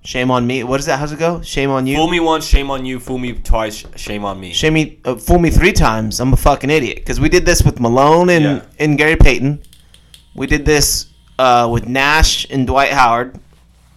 [0.04, 0.62] shame on me.
[0.64, 0.98] What is that?
[0.98, 1.40] How's it go?
[1.40, 1.96] Shame on you.
[1.96, 2.98] Fool me once, shame on you.
[3.00, 4.52] Fool me twice, shame on me.
[4.52, 4.98] Shame me.
[5.04, 6.20] Uh, fool me three times.
[6.20, 6.96] I'm a fucking idiot.
[6.96, 8.62] Because we did this with Malone and Yeah.
[8.78, 9.62] and Gary Payton.
[10.34, 11.06] We did this
[11.38, 13.38] uh, with Nash and Dwight Howard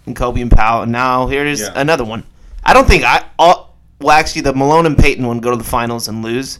[0.05, 0.83] and Kobe and Powell.
[0.83, 1.73] And now here is Yeah.
[1.75, 2.23] another one.
[2.63, 3.25] I don't think I.
[3.37, 3.72] All,
[4.03, 6.59] well, actually, the Malone and Payton one go to the finals and lose.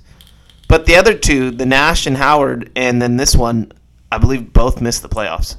[0.68, 3.72] But the other two, the Nash and Howard, and then this one,
[4.12, 5.58] I believe both missed the playoffs.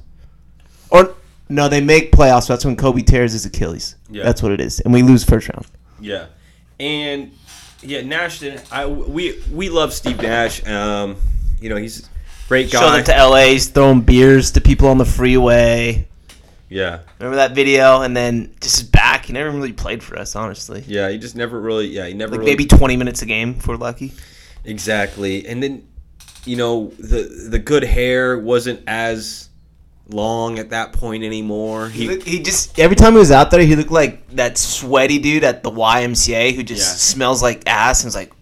[0.91, 1.15] Or
[1.49, 2.49] no, they make playoffs.
[2.49, 3.97] That's when Kobe tears his Achilles.
[4.11, 4.25] Yeah.
[4.25, 5.67] That's what it is, and we lose first round.
[6.01, 6.27] Yeah,
[6.81, 7.33] and
[7.83, 8.41] yeah, Nash.
[8.41, 10.67] did- I we we love Steve Nash.
[10.67, 11.17] Um,
[11.61, 12.09] you know he's a
[12.49, 12.81] great guy.
[12.81, 16.09] Show them to LA, he's throwing beers to people on the freeway.
[16.75, 18.03] Yeah, Remember that video?
[18.03, 19.27] And then just back.
[19.27, 20.83] He never really played for us, honestly.
[20.87, 21.09] yeah.
[21.09, 21.87] He just never really.
[21.87, 24.13] Yeah, he never Like really, maybe 20 minutes a game if we're lucky.
[24.65, 25.47] exactly.
[25.47, 25.87] And then
[26.45, 29.49] you know the the good hair wasn't as
[30.09, 31.89] long at that point anymore.
[31.89, 34.59] He, He looked- he just every time he was out there, he looked like that
[34.59, 36.97] sweaty dude at the YMCA who just Yeah.
[37.15, 38.33] smells like ass and is like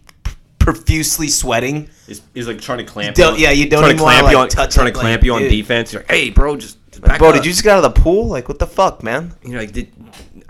[0.58, 1.88] profusely sweating.
[2.06, 3.16] He's, is like trying to clamp.
[3.16, 4.88] Don't- you yeah, you don't trying even to wanna, clamp you like, on touch trying
[4.88, 5.50] it, to like, clamp you on dude.
[5.50, 5.92] defense.
[5.92, 8.00] You're like, hey, bro, just, back Bro, up." did you just get out of the
[8.00, 8.26] pool?
[8.28, 9.35] Like, what the fuck, man?
[9.42, 9.92] you know, like, did,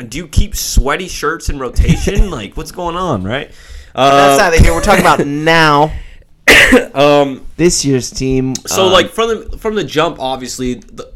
[0.08, 2.30] do you keep sweaty shirts in rotation?
[2.38, 3.50] like, what's going on, right?
[3.94, 4.72] That's Uh, not here.
[4.74, 5.92] We're talking about now.
[6.94, 8.54] um, This year's team.
[8.66, 11.12] So um, like from the from the jump, obviously, the,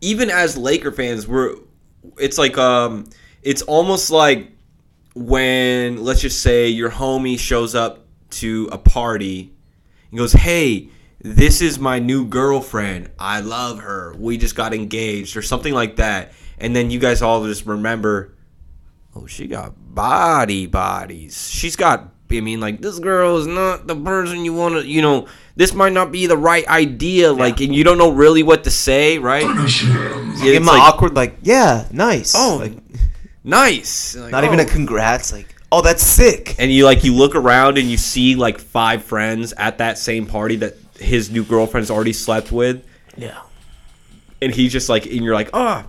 [0.00, 1.54] even as Laker fans, we're
[2.18, 3.08] it's like um
[3.42, 4.50] it's almost like
[5.14, 9.52] when let's just say your homie shows up to a party
[10.10, 10.88] and goes, "Hey,
[11.20, 13.10] this is my new girlfriend.
[13.18, 14.14] I love her.
[14.18, 18.34] We just got engaged or something like that." And then you guys all just remember,
[19.14, 21.48] "Oh, she got body bodies.
[21.50, 24.86] She's got I mean, like this girl is not the person you want to.
[24.86, 27.32] You know, this might not be the right idea.
[27.32, 29.42] Like, and you don't know really what to say, right?
[29.42, 29.66] Yeah,
[30.44, 32.34] Give it's him an like, awkward, like, yeah, nice.
[32.36, 32.72] Oh, like,
[33.44, 34.16] nice.
[34.16, 34.62] Like, not even oh.
[34.62, 35.32] a congrats.
[35.32, 36.54] Like, oh, that's sick.
[36.58, 40.26] and you like you look around and you see like five friends at that same
[40.26, 42.84] party that his new girlfriend's already slept with,
[43.16, 43.40] Yeah.
[44.42, 45.86] and he's just like, and you're like, ah.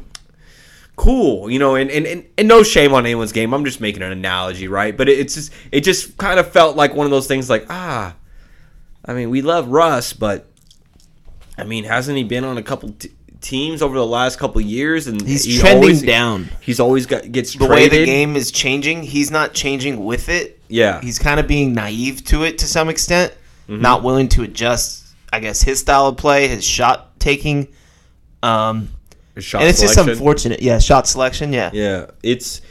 [0.97, 3.53] Cool, you know, and, and, and, and no shame on anyone's game.
[3.53, 4.95] I'm just making an analogy, right?
[4.95, 7.65] But it, it's just it just kind of felt like one of those things, like
[7.69, 8.13] ah,
[9.05, 10.47] I mean, we love Russ, but
[11.57, 15.07] I mean, hasn't he been on a couple t- teams over the last couple years?
[15.07, 16.49] And He's he trending always- down.
[16.59, 20.59] He's always got gets The way the game is changing, he's not changing with it.
[20.67, 21.01] Yeah.
[21.01, 23.33] He's kind of being naive to it to some extent,
[23.67, 23.81] Mm-hmm.
[23.81, 25.00] not willing to adjust,
[25.31, 27.69] I guess, his style of play, his shot taking.
[28.43, 28.89] Um,
[29.35, 30.61] His shot and it's just unfortunate.
[30.61, 31.53] Yeah, shot selection.
[31.53, 31.69] Yeah.
[31.73, 32.61] Yeah, it's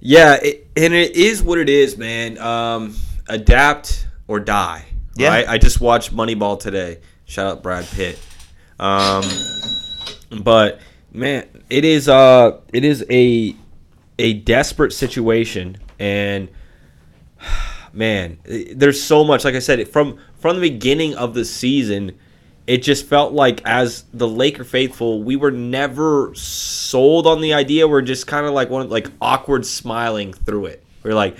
[0.00, 2.38] yeah, it, and it is what it is, man.
[2.38, 2.96] Um,
[3.28, 4.86] adapt or die.
[5.16, 5.28] Yeah.
[5.28, 5.48] Right?
[5.48, 7.00] I just watched Moneyball today.
[7.26, 8.18] Shout out Brad Pitt.
[8.78, 9.24] Um,
[10.40, 10.80] but
[11.12, 13.54] man, it is uh, it is a
[14.18, 16.48] a desperate situation, and
[17.92, 19.44] man, there's so much.
[19.44, 22.18] Like I said, from from the beginning of the season,
[22.66, 27.86] it just felt like as the Laker faithful, we were never sold on the idea.
[27.86, 30.84] We're just kind of like one like awkward smiling through it.
[31.02, 31.36] We're like,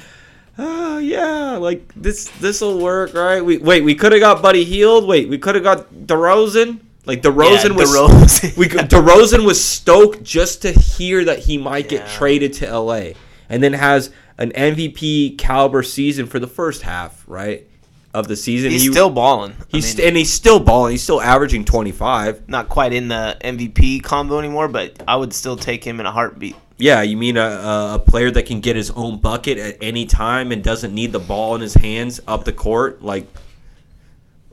[0.59, 3.45] oh yeah, like this this will work, right?
[3.45, 5.07] We wait, we could have got Buddy Hield.
[5.07, 6.81] Wait, we could have got DeRozan.
[7.07, 8.57] Like DeRozan Yeah, was DeRozan.
[8.57, 13.13] we DeRozan was stoked just to hear that he might get traded to LA,
[13.49, 17.69] and then has an MVP caliber season for the first half, right,
[18.13, 18.71] of the season.
[18.71, 19.53] He's He- still balling.
[19.53, 20.93] I he's mean, and he's still balling.
[20.93, 22.49] He's still averaging twenty five.
[22.49, 26.11] not quite in the MVP combo anymore, but I would still take him in a
[26.11, 26.57] heartbeat.
[26.77, 30.07] Yeah, you mean a, a, a player that can get his own bucket at any
[30.07, 33.27] time and doesn't need the ball in his hands up the court like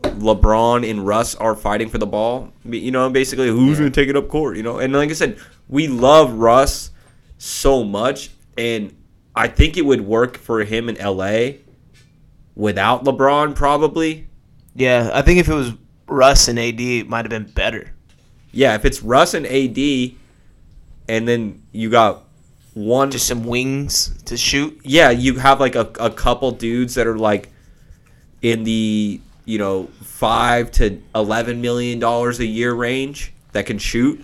[0.04, 2.52] LeBron and Russ are fighting for the ball.
[2.66, 4.58] You know, basically, who's going to take it up court?
[4.58, 5.38] You know, and like I said,
[5.70, 6.92] we love Russ
[7.38, 8.96] so much, and
[9.36, 11.52] I think it would work for him in LA
[12.58, 14.28] without LeBron, probably.
[14.76, 15.72] Yeah, I think if it was
[16.08, 17.94] Russ and AD, it might have been better.
[18.52, 19.78] Yeah, if it's Russ and AD,
[21.08, 22.24] and then you got
[22.74, 24.80] one Just some wings to shoot.
[24.84, 27.50] yeah, you have like a, a couple dudes that are like
[28.42, 34.24] in the you know five to eleven million dollars a year range that can shoot.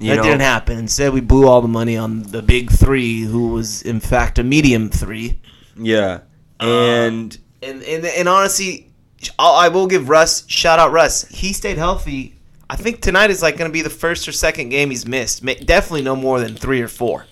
[0.00, 0.22] You that know?
[0.24, 0.78] didn't happen.
[0.78, 4.42] Instead, we blew all the money on the big three, who was in fact a
[4.42, 5.38] medium three.
[5.76, 6.20] Yeah,
[6.60, 8.90] and uh, And and, and honestly,
[9.38, 10.92] I'll, I will give Russ shout out.
[10.92, 12.34] Russ, he stayed healthy.
[12.68, 15.44] I think tonight is like going to be the first or second game he's missed.
[15.44, 17.26] Definitely no more than three or four.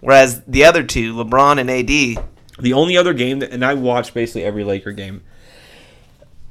[0.00, 2.24] Whereas the other two, LeBron and AD,
[2.58, 5.22] the only other game that, and I watch basically every Laker game.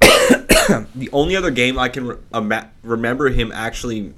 [0.00, 4.14] the only other game I can re- remember him actually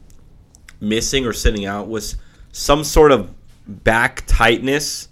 [0.80, 2.16] missing or sitting out was
[2.52, 3.30] some sort of
[3.66, 5.08] back tightness.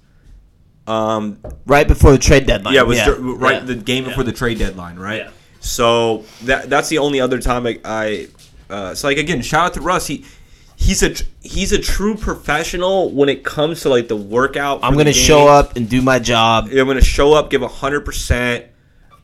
[0.86, 2.74] Um, right before the trade deadline.
[2.74, 3.66] Yeah, it was dur- right Yeah.
[3.66, 4.08] the game Yeah.
[4.10, 5.22] before the trade deadline, right?
[5.26, 5.30] Yeah.
[5.60, 8.28] So that that's the only other time I, I
[8.68, 10.08] uh, so like again, shout out to Russ.
[10.08, 10.24] He
[10.74, 14.80] he's a tr- he's a true professional when it comes to like the workout.
[14.82, 15.22] I'm going to game.
[15.22, 16.68] show up and do my job.
[16.72, 18.66] I'm gonna show up, give hundred percent.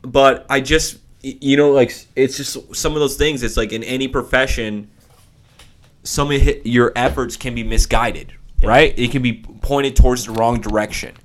[0.01, 3.43] But I just, you know, like it's just some of those things.
[3.43, 4.89] It's like in any profession,
[6.03, 8.31] some of your efforts can be misguided,
[8.63, 8.97] right?
[8.97, 11.15] It can be pointed towards the wrong direction.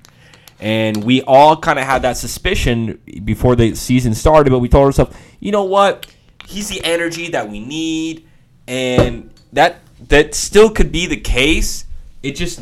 [0.59, 4.85] And we all kind of had that suspicion before the season started, but we told
[4.85, 6.07] ourselves, you know what?
[6.47, 8.27] He's the energy that we need,
[8.67, 11.85] and that that still could be the case.
[12.23, 12.61] It just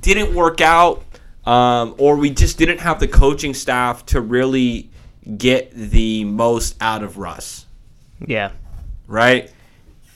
[0.00, 1.04] didn't work out,
[1.44, 4.90] um, or we just didn't have the coaching staff to really
[5.36, 7.66] get the most out of Russ,
[8.26, 8.52] Yeah.
[9.06, 9.52] right?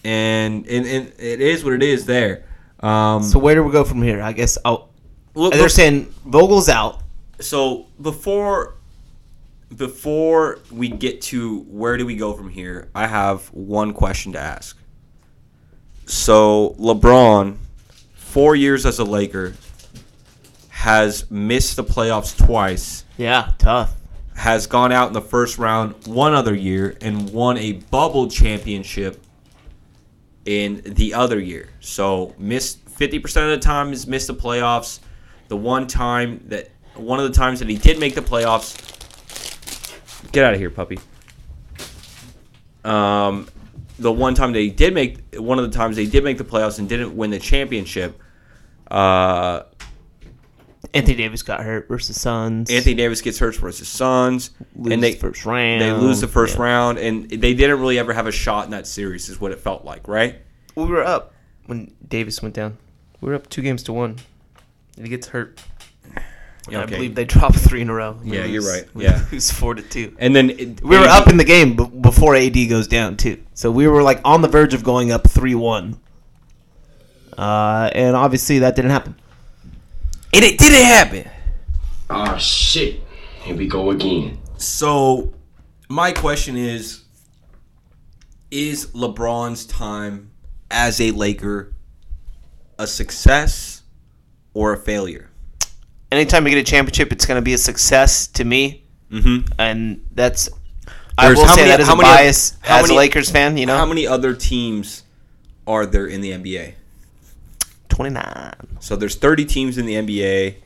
[0.04, 2.44] And and, and it is what it is there.
[2.80, 4.22] Um, So where do we go from here?
[4.22, 4.88] I guess I'll,
[5.34, 7.02] well, they're saying Vogel's out.
[7.40, 8.74] so before
[9.76, 14.38] before we get to where do we go from here, I have one question to
[14.38, 14.78] ask.
[16.06, 17.56] So LeBron,
[18.14, 19.54] four years as a Laker,
[20.70, 23.04] has missed the playoffs twice.
[23.16, 23.94] Yeah, tough.
[24.36, 29.20] has gone out in the first round one other year and won a bubble championship
[30.44, 31.70] in the other year.
[31.80, 35.00] So missed fifty percent of the time he's missed the playoffs.
[35.48, 38.80] The one time that one of the times that he did make the playoffs.
[40.32, 40.98] Get out of here, puppy.
[42.84, 43.48] Um,
[43.98, 46.78] the one time they did make one of the times they did make the playoffs
[46.78, 48.18] and didn't win the championship.
[48.90, 49.62] Uh,
[50.92, 52.70] Anthony Davis got hurt versus Suns.
[52.70, 55.80] Anthony Davis gets hurt versus Suns, lose and they the first round.
[55.80, 56.62] they lose the first Yeah.
[56.62, 59.28] round, and they didn't really ever have a shot in that series.
[59.28, 60.36] Is what it felt like, right?
[60.76, 61.32] We were up
[61.66, 62.76] when Davis went down.
[63.20, 64.16] We were up two games to one.
[64.96, 65.60] And he gets hurt.
[66.70, 68.18] Yeah, I believe they dropped three in a row.
[68.24, 68.94] We Yeah, you're lose- right.
[68.94, 69.22] we Yeah.
[69.32, 70.16] lose four to two.
[70.18, 73.42] And then it, We were up in the game b- before AD goes down too.
[73.52, 76.00] So we were like on the verge of going up three one.
[77.36, 79.14] Uh, and obviously that didn't happen.
[80.32, 81.28] and it didn't happen.
[82.08, 83.00] Ah, shit.
[83.42, 84.38] Here we go again.
[84.56, 85.34] So,
[85.88, 87.02] my question is:
[88.50, 90.30] Is LeBron's time
[90.70, 91.74] as a Laker
[92.78, 93.73] a success
[94.54, 95.28] or a failure?
[96.10, 99.52] Anytime we get a championship, it's going to be a success to me, Mm-hmm.
[99.60, 100.48] and that's.
[101.16, 103.30] I There's will how say many- that how a many- bias as many- a Lakers
[103.30, 103.56] fan.
[103.56, 105.02] You know, How many other teams
[105.66, 106.74] are there in the NBA?
[107.88, 108.54] twenty nine.
[108.80, 110.56] So there's 30 teams in the NBA,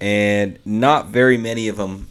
[0.00, 2.06] and not very many of them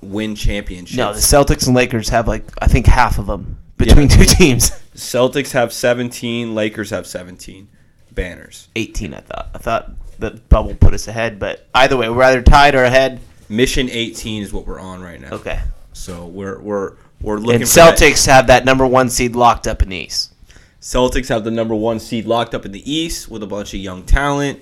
[0.00, 0.96] win championships.
[0.96, 4.70] No, the Celtics and Lakers have like I think half of them between two teams.
[4.94, 7.68] Celtics have 17, Lakers have 17
[8.12, 8.68] banners.
[8.76, 9.50] 18, I thought.
[9.54, 13.20] I thought the bubble put us ahead, but either way, we're either tied or ahead.
[13.48, 15.30] Mission 18 is what we're on right now.
[15.32, 15.60] Okay.
[15.92, 17.62] So we're we're we're looking.
[17.62, 20.34] And that- Celtics have that number one seed locked up in the East.
[20.80, 23.80] Celtics have the number one seed locked up in the East with a bunch of
[23.80, 24.60] young talent.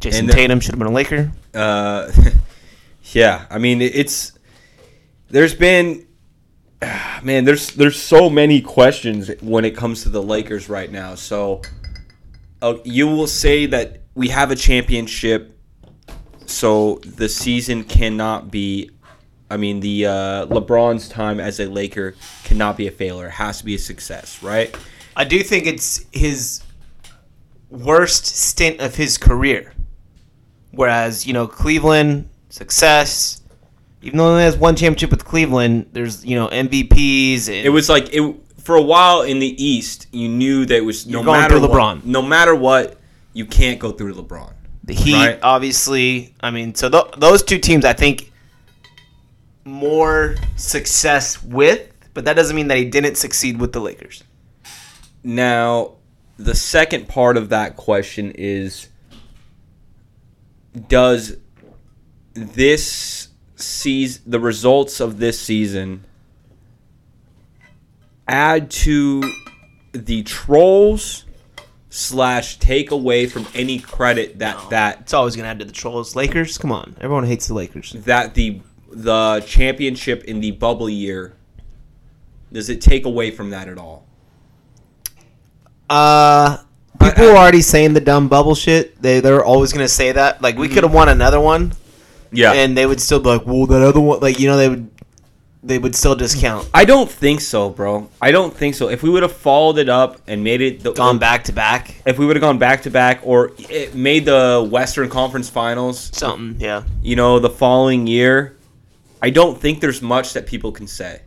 [0.00, 1.32] Jayson And the- Tatum should have been a Laker.
[1.54, 2.10] Uh,
[3.12, 4.32] yeah, I mean it's
[5.30, 6.06] there's been
[7.22, 11.14] man there's there's so many questions when it comes to the Lakers right now.
[11.14, 11.62] So
[12.62, 15.56] uh, you will say that we have a championship,
[16.44, 18.90] so the season cannot be.
[19.50, 23.28] I mean the uh, LeBron's time as a Laker cannot be a failure.
[23.28, 24.76] It has to be a success, right?
[25.16, 26.62] I do think it's his
[27.70, 29.72] worst stint of his career.
[30.72, 33.40] Whereas, you know, Cleveland, success.
[34.02, 37.48] Even though he has one championship with Cleveland, there's, you know, MVPs.
[37.48, 40.08] And It was like it for a while in the East.
[40.12, 42.04] You knew that it was no matter what, LeBron.
[42.04, 42.97] no matter what,
[43.38, 44.52] you can't go through LeBron.
[44.82, 45.38] the Heat, right.
[45.44, 46.34] obviously.
[46.40, 48.32] I mean, so th- those two teams, I think,
[49.64, 54.24] more success with, but that doesn't mean that he didn't succeed with the Lakers.
[55.22, 55.98] Now,
[56.36, 58.88] the second part of that question is:
[60.88, 61.36] Does
[62.34, 66.04] this season, the results of this season,
[68.26, 69.22] add to
[69.92, 71.24] the trolls
[71.98, 75.72] slash take away from any credit that that It's always going to add to the
[75.72, 76.14] trolls.
[76.14, 76.94] Lakers, come on.
[77.00, 77.92] Everyone hates the Lakers.
[78.04, 78.60] that the
[78.92, 81.34] the championship in the bubble year
[82.52, 84.06] does it take away from that at all?
[85.90, 86.58] Uh,
[87.00, 89.00] people are already saying the dumb bubble shit.
[89.00, 90.40] They they're always gonna say that.
[90.42, 91.72] Like we could have won another one,
[92.32, 92.52] Yeah.
[92.52, 94.88] and they would still be like, "Well, that other one." Like you know, they would
[95.62, 96.68] they would still discount.
[96.72, 98.08] I don't think so, bro.
[98.22, 98.88] I don't think so.
[98.88, 101.96] If we would have followed it up and made it the, Gone back to back,
[102.06, 106.10] if we would have gone back to back or it made the Western Conference Finals,
[106.16, 106.60] something.
[106.60, 108.56] Yeah, you know, the following year,
[109.20, 111.22] I don't think there's much that people can say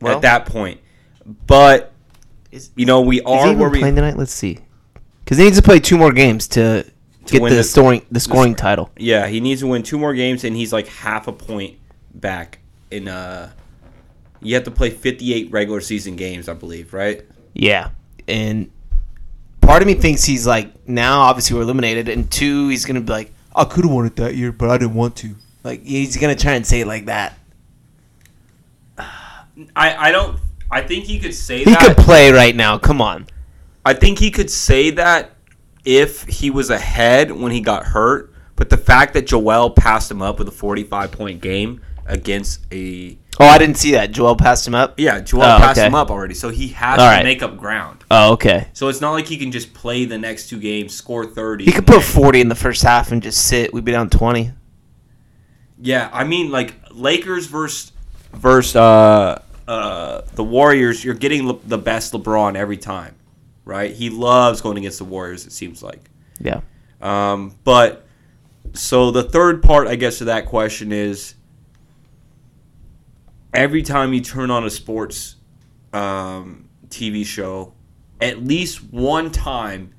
[0.00, 0.80] Well, at that point.
[1.46, 1.92] But
[2.52, 4.16] is, you know, we is are he even where we playing tonight?
[4.16, 4.58] Let's see,
[5.24, 6.86] because he needs to play two more games to,
[7.26, 8.90] get win the, the- scoring the scoring title.
[8.96, 11.78] Yeah, he needs to win two more games, and he's like half a point
[12.14, 12.57] back
[12.90, 13.08] in.
[13.08, 13.50] uh
[14.40, 17.24] You have to play 58 regular season games, I believe, right?
[17.54, 17.90] Yeah,
[18.26, 18.70] and
[19.60, 21.20] part of me thinks he's like now.
[21.22, 24.36] Obviously, we're eliminated, and two, he's gonna be like, "I could have won it that
[24.36, 25.34] year, but I didn't want to."
[25.64, 27.36] Like he's gonna try and say it like that.
[29.74, 30.38] I I don't.
[30.70, 31.96] I think he could say that He that.
[31.96, 32.78] could play right now.
[32.78, 33.26] Come on.
[33.84, 35.32] I think he could say that
[35.84, 38.32] if he was ahead when he got hurt.
[38.56, 43.18] But the fact that Joel passed him up with a 45 point game against a
[43.40, 44.10] Oh, I didn't see that.
[44.10, 44.98] Joel passed him up.
[44.98, 45.86] yeah, Joel Oh, passed okay.
[45.86, 47.22] him up already, so he has All to right.
[47.22, 48.02] make up ground.
[48.10, 48.66] Oh, okay.
[48.72, 51.64] So it's not like he can just play the next two games, score 30.
[51.64, 53.72] He could put forty in the first half and just sit.
[53.72, 54.50] We'd be down twenty.
[55.80, 57.92] Yeah, I mean like Lakers versus
[58.32, 61.04] versus uh, uh, the Warriors.
[61.04, 63.14] You're getting Le- the best LeBron every time,
[63.64, 63.92] right?
[63.92, 65.46] He loves going against the Warriors.
[65.46, 66.10] It seems like.
[66.40, 66.60] Yeah.
[67.00, 68.04] Um, but
[68.74, 71.34] so the third part, I guess, to that question is
[73.52, 75.36] every time you turn on a sports
[75.92, 77.74] um, TV show,
[78.20, 79.94] at least one time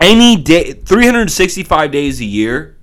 [0.00, 2.78] any day 365 days a year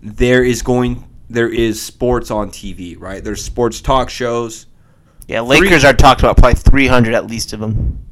[0.00, 3.24] there is going there is sports on TV, right?
[3.24, 4.66] There's sports talk shows.
[5.28, 8.04] Yeah, Lakers are talked about probably 300 at least of them.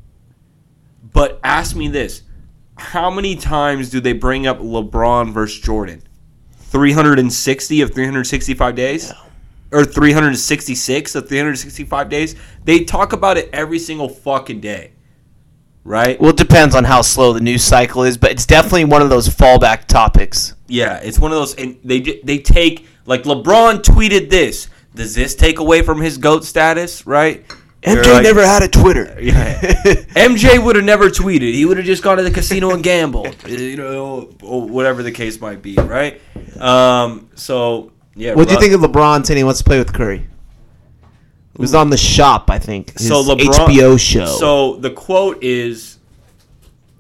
[1.12, 2.22] But ask me this.
[2.78, 6.02] How many times do they bring up LeBron versus Jordan?
[6.56, 9.12] 360 of 365 days?
[9.72, 12.34] Or 366 of 365 days?
[12.64, 14.92] They talk about it every single fucking day.
[15.84, 16.20] Right?
[16.20, 19.08] Well, it depends on how slow the news cycle is, but it's definitely one of
[19.08, 20.54] those fallback topics.
[20.66, 24.68] Yeah, it's one of those and they they take like LeBron tweeted this.
[24.94, 27.44] Does this take away from his goat status, right?
[27.82, 29.16] MJ like- never had a Twitter.
[29.20, 29.58] Yeah.
[30.14, 31.54] MJ would have never tweeted.
[31.54, 35.40] He would have just gone to the casino and gambled, you know, whatever the case
[35.40, 36.20] might be, right?
[36.60, 38.34] Um, so yeah.
[38.34, 40.26] What do you think of LeBron saying he wants to play with Curry?
[41.54, 42.96] It was on the shop, I think.
[42.98, 44.26] His So LeBron, HBO show.
[44.26, 45.98] So the quote is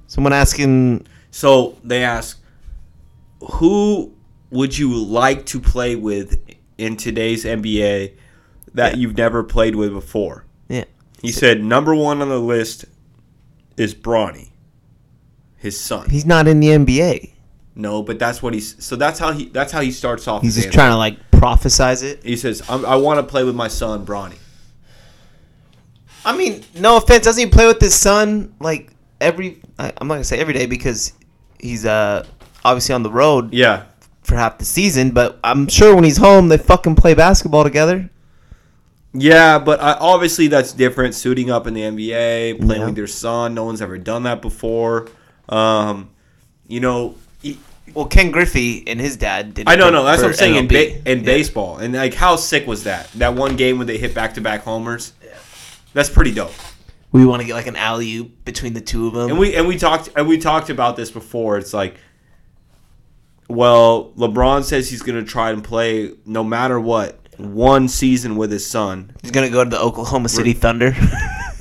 [0.06, 2.42] Someone asking, so they ask,
[3.52, 4.12] who
[4.50, 6.36] would you like to play with
[6.78, 8.14] in today's NBA
[8.74, 10.44] that you've never played with before?
[10.68, 10.84] yeah,
[11.22, 12.86] He said number one on the list
[13.76, 14.50] is Bronny,
[15.56, 16.10] his son.
[16.10, 17.30] he's not in the NBA.
[17.80, 18.82] No, but that's what he's.
[18.84, 19.46] So that's how he.
[19.46, 20.42] That's how he starts off.
[20.42, 22.22] He's just trying to like prophesize it.
[22.22, 24.36] He says, I'm, "I want to play with my son, Bronny."
[26.24, 29.60] I mean, no offense, doesn't he play with his son like every?
[29.78, 31.12] I- I'm not gonna say every day because
[31.58, 32.26] he's uh
[32.64, 33.84] obviously on the road Yeah,
[34.22, 35.12] for half the season.
[35.12, 38.10] But I'm sure when he's home, they fucking play basketball together.
[39.14, 41.14] yeah, but I, obviously that's different.
[41.14, 42.86] Suiting up in the NBA, playing Yeah.
[42.86, 43.54] with your son.
[43.54, 45.08] No one's ever done that before.
[45.48, 46.10] Um,
[46.68, 47.14] you know,
[47.94, 49.68] Well, Ken Griffey and his dad did.
[49.68, 50.04] I don't know.
[50.04, 51.24] That's what I'm saying in ba- in Yeah.
[51.24, 51.78] baseball.
[51.78, 53.10] And like, how sick was that?
[53.12, 55.12] That one game when they hit back to back homers.
[55.92, 56.52] That's pretty dope.
[57.12, 59.30] We want to get like an alley oop between the two of them.
[59.30, 61.58] And we and we talked and we talked about this before.
[61.58, 61.96] It's like,
[63.48, 68.52] well, LeBron says he's going to try and play no matter what one season with
[68.52, 69.12] his son.
[69.22, 70.94] He's gonna go to the Oklahoma City Thunder.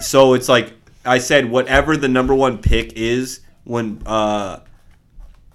[0.01, 0.73] So it's like
[1.05, 4.59] I said, whatever the number one pick is when uh,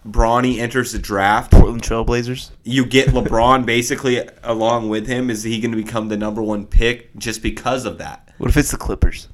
[0.07, 2.51] Bronny enters the draft, Portland Trailblazers.
[2.63, 5.31] you get LeBron basically along with him.
[5.31, 8.29] Is he going to become the number one pick just because of that?
[8.39, 9.29] What if it's the Clippers?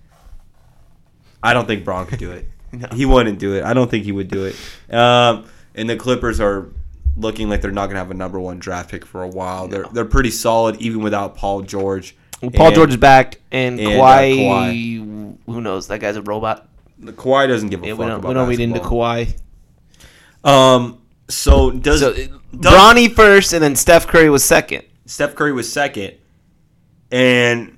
[1.42, 2.46] I don't think Braun could do it.
[2.72, 2.86] No.
[2.92, 3.64] He wouldn't do it.
[3.64, 4.54] I don't think he would do it.
[4.94, 5.44] Um,
[5.74, 6.68] and the Clippers are
[7.16, 9.66] looking like they're not going to have a number one draft pick for a while.
[9.66, 12.14] They're they're pretty solid even without Paul George.
[12.40, 15.88] Well, Paul And George is back, and, and, uh, Kawhi, Who knows?
[15.88, 16.68] That guy's a robot.
[17.00, 19.00] The Kawhi doesn't give a Yeah, fuck we don't, about we don't read into basketball.
[19.00, 19.36] Kawhi.
[20.44, 20.98] Um.
[21.28, 24.82] So does, So, does Bronny first, and then Steph Curry was second.
[25.06, 26.14] Steph Curry was second,
[27.12, 27.76] and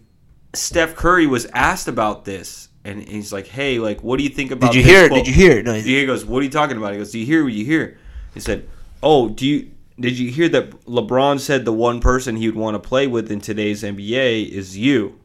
[0.55, 4.51] Steph Curry was asked about this, and he's like, "Hey, like, what do you think
[4.51, 5.09] about?" Did you this hear it?
[5.09, 5.65] quote?" Did you hear it?
[5.65, 7.65] No, He goes, "What are you talking about?" He goes, "Do you hear what you
[7.65, 7.99] hear?"
[8.35, 8.69] He said,
[9.03, 12.75] "Oh, do you did you hear that LeBron said the one person he would want
[12.75, 15.19] to play with in today's NBA is you?"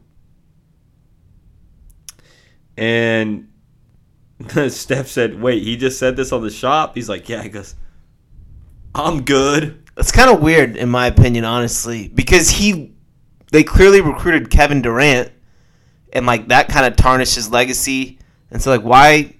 [2.76, 3.47] And
[4.68, 7.74] Steph said, "Wait, he just said this on the shop?" He's like, "Yeah." He goes,
[8.94, 12.92] "I'm good." It's kind of weird, in my opinion, honestly, because he,
[13.50, 15.32] they clearly recruited Kevin Durant,
[16.12, 18.18] and like that kind of tarnished his legacy.
[18.50, 19.34] And so, like, why,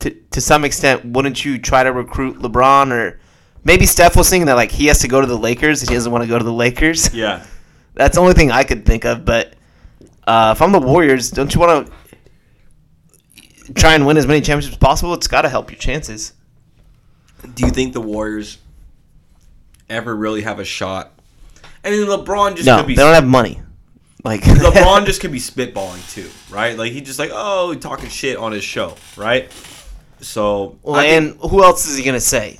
[0.00, 3.20] to to some extent, wouldn't you try to recruit LeBron or
[3.64, 5.94] maybe Steph was thinking that like he has to go to the Lakers and he
[5.94, 7.12] doesn't want to go to the Lakers.
[7.14, 7.44] Yeah.
[7.94, 9.24] That's the only thing I could think of.
[9.24, 9.54] But
[10.26, 11.92] uh, if I'm the Warriors, don't you want to
[13.74, 15.14] try and win as many championships as possible?
[15.14, 16.32] It's got to help your chances.
[17.54, 18.58] Do you think the Warriors
[19.88, 21.12] ever really have a shot?
[21.84, 23.60] I mean, LeBron just No, could be they don't have money.
[24.24, 26.76] Like LeBron just could be spitballing too, right?
[26.76, 29.50] Like he just like oh talking shit on his show, right?
[30.20, 32.58] So Well, think- and who else is he gonna say?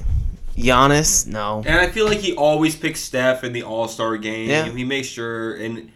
[0.57, 1.27] Giannis?
[1.27, 1.63] No.
[1.67, 4.49] and I feel like he always picks Steph in the All Star game.
[4.49, 4.69] Yeah.
[4.69, 5.91] He makes sure, and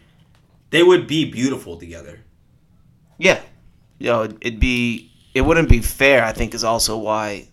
[0.70, 2.20] they would be beautiful together.
[3.18, 3.40] Yeah.
[4.02, 5.12] Yo, it'd be.
[5.32, 6.24] It wouldn't be fair.
[6.24, 7.48] I think is also why.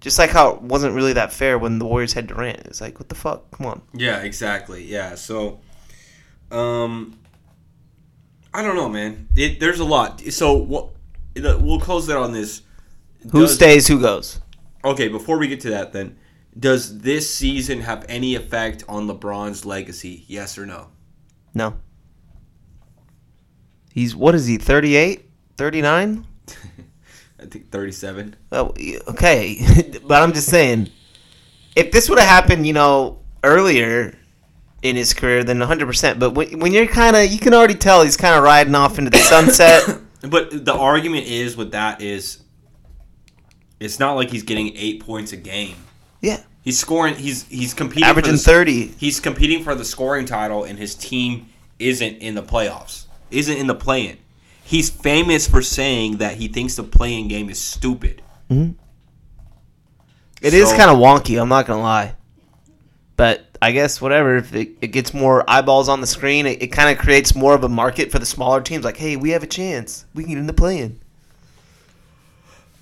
[0.00, 2.58] Just like how it wasn't really that fair when the Warriors had Durant.
[2.66, 3.50] It's like, what the fuck?
[3.52, 3.82] Come on.
[3.94, 4.84] Yeah, exactly.
[4.84, 5.60] Yeah, so,
[6.50, 7.18] um,
[8.52, 9.28] I don't know, man.
[9.36, 10.20] It, there's a lot.
[10.20, 10.90] So what?
[11.34, 12.62] We'll close that on this.
[13.30, 13.86] Who Does- stays?
[13.86, 14.40] Who goes?
[14.84, 16.18] Okay, before we get to that, then,
[16.58, 20.24] does this season have any effect on LeBron's legacy?
[20.26, 20.88] Yes or no?
[21.54, 21.76] No.
[23.92, 24.56] He's what is he?
[24.56, 25.28] 38?
[25.56, 26.26] 39?
[27.40, 28.36] I think 37.
[28.52, 28.72] Oh,
[29.08, 29.58] okay.
[30.06, 30.90] but I'm just saying,
[31.76, 34.16] if this would have happened, you know, earlier
[34.82, 36.18] in his career, then 100%.
[36.18, 38.98] But when, when you're kind of, you can already tell he's kind of riding off
[38.98, 40.00] into the sunset.
[40.22, 42.42] But the argument is with that is
[43.80, 45.76] It's not like he's getting eight points a game.
[46.20, 47.16] Yeah, He's scoring.
[47.16, 48.04] He's he's competing.
[48.04, 48.86] averaging for the, thirty.
[48.86, 51.48] He's competing for the scoring title, and his team
[51.80, 53.01] isn't in the playoffs.
[53.32, 54.18] Isn't in the play-in.
[54.64, 58.22] He's famous for saying that he thinks the play-in game is stupid.
[58.50, 58.72] Mm-hmm.
[60.40, 61.40] It is So- kind of wonky.
[61.40, 62.14] I'm not gonna lie,
[63.16, 64.36] but I guess whatever.
[64.36, 67.54] If it, it gets more eyeballs on the screen, it, it kind of creates more
[67.54, 68.84] of a market for the smaller teams.
[68.84, 70.04] Like, hey, we have a chance.
[70.14, 70.98] We can get in the play-in.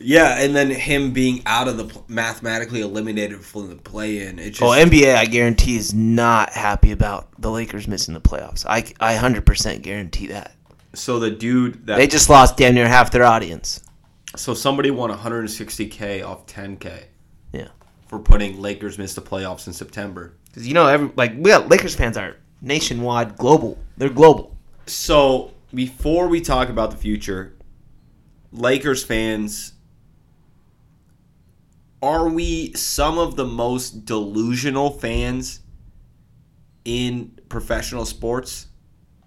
[0.03, 4.39] Yeah, and then him being out of the mathematically eliminated from the play-in.
[4.39, 8.65] It just Oh, NBA, I guarantee is not happy about the Lakers missing the playoffs.
[8.67, 10.55] I I hundred percent guarantee that.
[10.95, 13.83] so the dude that They just lost damn near half their audience.
[14.37, 17.05] so somebody won 160k off 10k
[17.53, 17.69] Yeah,
[18.09, 20.35] for putting Lakers missed the playoffs in September.
[20.47, 23.79] because you know, every like we got Lakers fans are nationwide, global.
[23.99, 24.57] They're global.
[24.87, 27.55] So before we talk about the future,
[28.53, 29.75] Lakers fans,
[32.03, 35.61] are we some of the most delusional fans
[36.85, 38.67] in professional sports?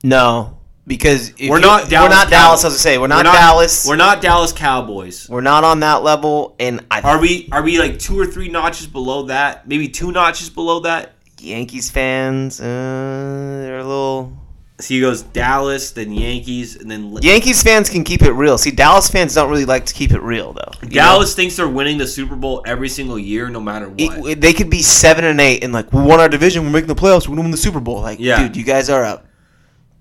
[0.03, 2.09] No, because if we're you- not Dallas.
[2.09, 2.63] We're not Dallas.
[2.63, 3.87] I was to say we're not, Dallas.
[3.87, 5.29] We're not Dallas Cowboys.
[5.29, 7.47] We're not on that level, and I Are we?
[7.51, 9.67] Are we like two or three notches below that?
[9.67, 11.13] Maybe two notches below that.
[11.39, 14.37] Yankees fans, uh, they're a little.
[14.79, 18.57] So he goes Dallas, then Yankees, and then Yankees fans can keep it real.
[18.57, 20.71] See, Dallas fans don't really like to keep it real, though.
[20.81, 20.93] You know?
[20.95, 24.29] Dallas thinks they're winning the Super Bowl every single year, no matter what.
[24.31, 26.87] It- they could be seven and eight, and like we won our division, we're making
[26.87, 28.01] the playoffs, we're gonna win the Super Bowl.
[28.01, 28.41] Like, Yeah.
[28.41, 29.21] dude, you guys are a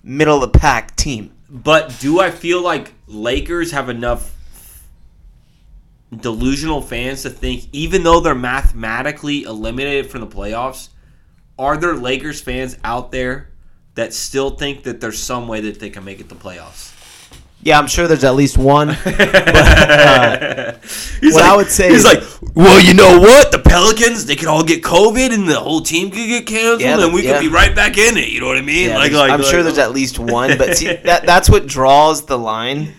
[0.03, 1.31] middle of the pack team.
[1.51, 4.31] But do I feel like Lakers have enough
[6.18, 10.89] delusional fans to think, even though they're mathematically eliminated from the playoffs,
[11.59, 13.51] are there Lakers fans out there
[13.95, 16.90] that still think that there's some way that they can make it to the playoffs?
[17.64, 18.97] Yeah, I'm sure there's at least one.
[19.93, 20.78] Uh,
[21.20, 22.22] he's what I would say he's is- like,
[22.55, 23.53] well, you know what?
[23.53, 27.03] The Pelicans, they could all get COVID, and the whole team could get canceled, Yeah,
[27.05, 27.34] and we yeah.
[27.34, 28.28] could be right back in it.
[28.28, 28.88] You know what I mean?
[28.90, 31.66] Yeah, like, like, I'm sure like- there's at least one, but see, that that's what
[31.66, 32.93] draws the line.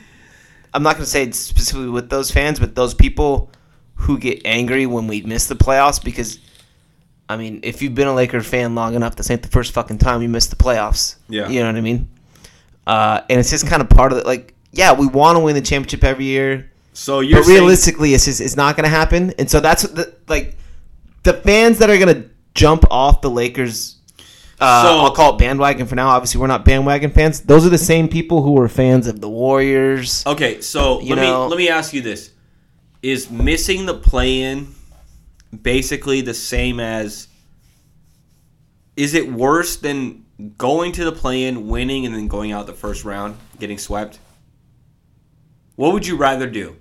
[0.74, 3.52] I'm not going to say specifically with those fans, but those people
[3.96, 6.40] who get angry when we miss the playoffs because,
[7.34, 9.98] I mean, if you've been a Lakers fan long enough, this ain't the first fucking
[9.98, 11.16] time you missed the playoffs.
[11.30, 11.50] Yeah.
[11.50, 12.08] you know what I mean.
[12.88, 14.26] Uh, and it's just kind of part of it.
[14.26, 16.72] Like, yeah, we want to win the championship every year.
[16.94, 19.32] So you're but saying- realistically, it's just it's not going to happen.
[19.40, 20.56] And so that's what the, like
[21.24, 23.98] the fans that are going to jump off the Lakers.
[24.60, 26.10] Uh, So- I'll call it bandwagon for now.
[26.10, 27.42] Obviously, we're not bandwagon fans.
[27.42, 30.24] Those are the same people who were fans of the Warriors.
[30.28, 32.30] Okay, so You let know- me let me ask you this:
[33.02, 34.68] Is missing the play-in
[35.62, 37.28] basically the same as?
[38.96, 40.26] Is it worse than
[40.58, 44.20] going to the play-in, winning, and then going out the first round, getting swept?
[45.76, 46.76] What would you rather do?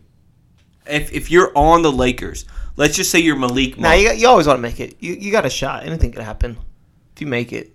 [0.86, 2.44] If if you're on the Lakers,
[2.76, 4.96] let's just say you're Malik Now you you always want to make it.
[5.00, 5.84] You you got a shot.
[5.86, 6.58] Anything could happen
[7.14, 7.74] if you make it.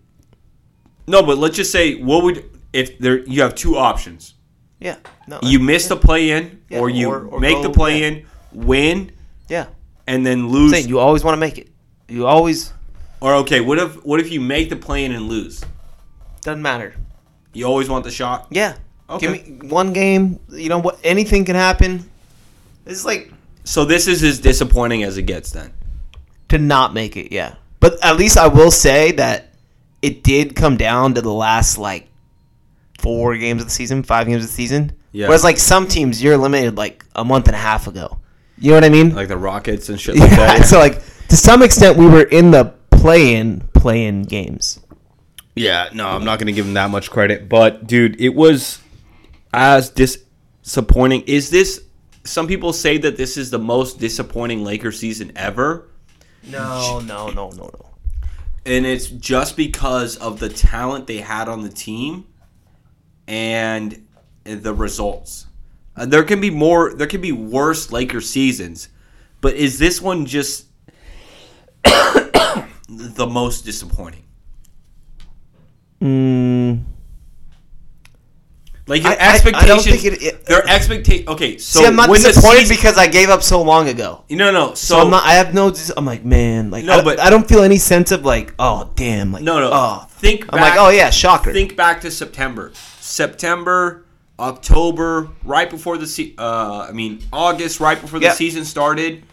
[1.07, 2.43] no, but let's just say what would
[2.73, 4.35] if there you have two options.
[4.79, 4.97] Yeah.
[5.27, 5.39] No.
[5.41, 9.11] You miss the play-in, Yeah, or you or- or make the play-in, win,
[9.49, 9.67] yeah.
[10.07, 10.71] And then lose.
[10.71, 11.69] saying you always want to make it.
[12.07, 12.73] You always
[13.19, 15.63] Or okay, what if what if you make the play-in and lose?
[16.41, 16.95] doesn't matter.
[17.53, 18.47] You always want the shot.
[18.51, 18.75] Yeah.
[19.09, 19.37] Okay.
[19.39, 20.39] Give me one game.
[20.49, 20.99] You know what?
[21.03, 22.09] Anything can happen.
[22.85, 23.31] It's like
[23.63, 25.73] So this is as disappointing as it gets then.
[26.49, 27.31] to not make it.
[27.33, 27.55] Yeah.
[27.79, 29.53] But at least I will say that
[30.01, 32.07] it did come down to the last like
[32.99, 34.93] four games of the season, five games of the season.
[35.11, 35.27] Yeah.
[35.27, 38.19] Whereas like some teams, you're eliminated like a month and a half ago.
[38.59, 39.13] You know what I mean?
[39.13, 40.37] Like the Rockets and shit like yeah.
[40.37, 40.65] that.
[40.65, 44.79] So like to some extent, we were in the play-in play-in games.
[45.55, 48.79] Yeah, no, I'm not going to give him that much credit, but dude, it was
[49.53, 51.23] as disappointing.
[51.25, 51.83] Is this
[52.23, 55.89] some people say that this is the most disappointing Lakers season ever?
[56.43, 57.85] No, no, no, no, no.
[58.65, 62.27] and it's just because of the talent they had on the team
[63.27, 64.05] and
[64.43, 65.46] the results.
[65.97, 66.93] Uh, there can be more.
[66.93, 68.89] There can be worse Lakers seasons,
[69.41, 70.65] but is this one just
[71.83, 74.23] the most disappointing?
[76.01, 76.83] Mm,
[78.85, 79.85] Like your I- I- I don't expectations.
[80.01, 81.27] think it- it- their expectation.
[81.27, 84.21] Okay, so see, I'm not disappointed season- because I gave up so long ago.
[84.29, 84.75] no, no.
[84.75, 85.25] So, So, I'm not.
[85.25, 85.73] I have no.
[85.97, 88.91] I'm like, man, like, No, I, but- I don't feel any sense of like, oh,
[88.95, 89.71] damn, like, no, no.
[89.73, 90.07] oh.
[90.19, 90.45] think.
[90.53, 91.51] I'm like, oh yeah, shocker.
[91.51, 92.71] Think back to September,
[93.01, 94.05] September,
[94.39, 98.33] October, right before the se- uh, I mean August, right before the Yeah.
[98.33, 99.23] season started.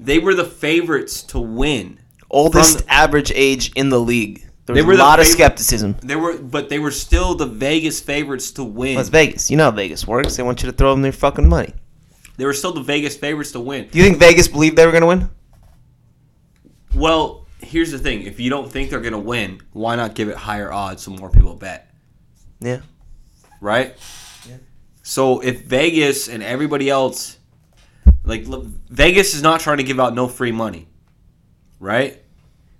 [0.00, 1.98] They were the favorites to win.
[2.30, 4.42] Oldest from- average age in the league.
[4.66, 5.94] There They was were a the lot of skepticism.
[6.02, 8.96] They were, but they were still the Vegas favorites to win.
[8.96, 9.48] Las Vegas.
[9.48, 10.34] You know how Vegas works.
[10.36, 11.72] They want you to throw them their fucking money.
[12.36, 13.86] They were still the Vegas favorites to win.
[13.92, 15.28] Do you think Vegas believed they were going to win?
[16.94, 20.36] Well, here's the thing: if you don't think they're gonna win, why not give it
[20.36, 21.90] higher odds so more people bet?
[22.60, 22.80] Yeah.
[23.60, 23.94] right?
[25.08, 27.38] So if Vegas and everybody else,
[28.24, 28.44] like
[28.90, 30.88] Vegas is not trying to give out no free money,
[31.78, 32.20] right?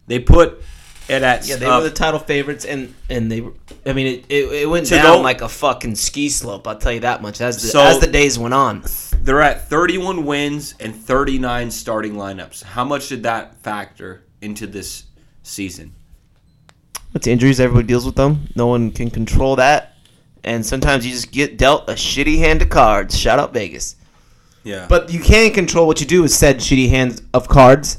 [0.09, 0.61] They put
[1.09, 3.53] it at Yeah, they uh, were the title favorites, and and they were.
[3.87, 6.66] I mean, it, it, it went To down go- like a fucking ski slope.
[6.66, 7.41] I'll tell you that much.
[7.41, 8.83] As the, So- as the days went on,
[9.22, 12.64] they're at 31 wins and 39 starting lineups.
[12.64, 15.05] How much did that factor into this
[15.45, 15.95] season?
[17.14, 17.61] It's injuries.
[17.61, 18.49] Everybody deals with them.
[18.57, 19.93] No one can control that.
[20.47, 23.18] And sometimes you just get dealt a shitty hand of cards.
[23.18, 23.97] Shout out Vegas.
[24.62, 27.99] Yeah, But you can control what you do with said shitty hand of cards.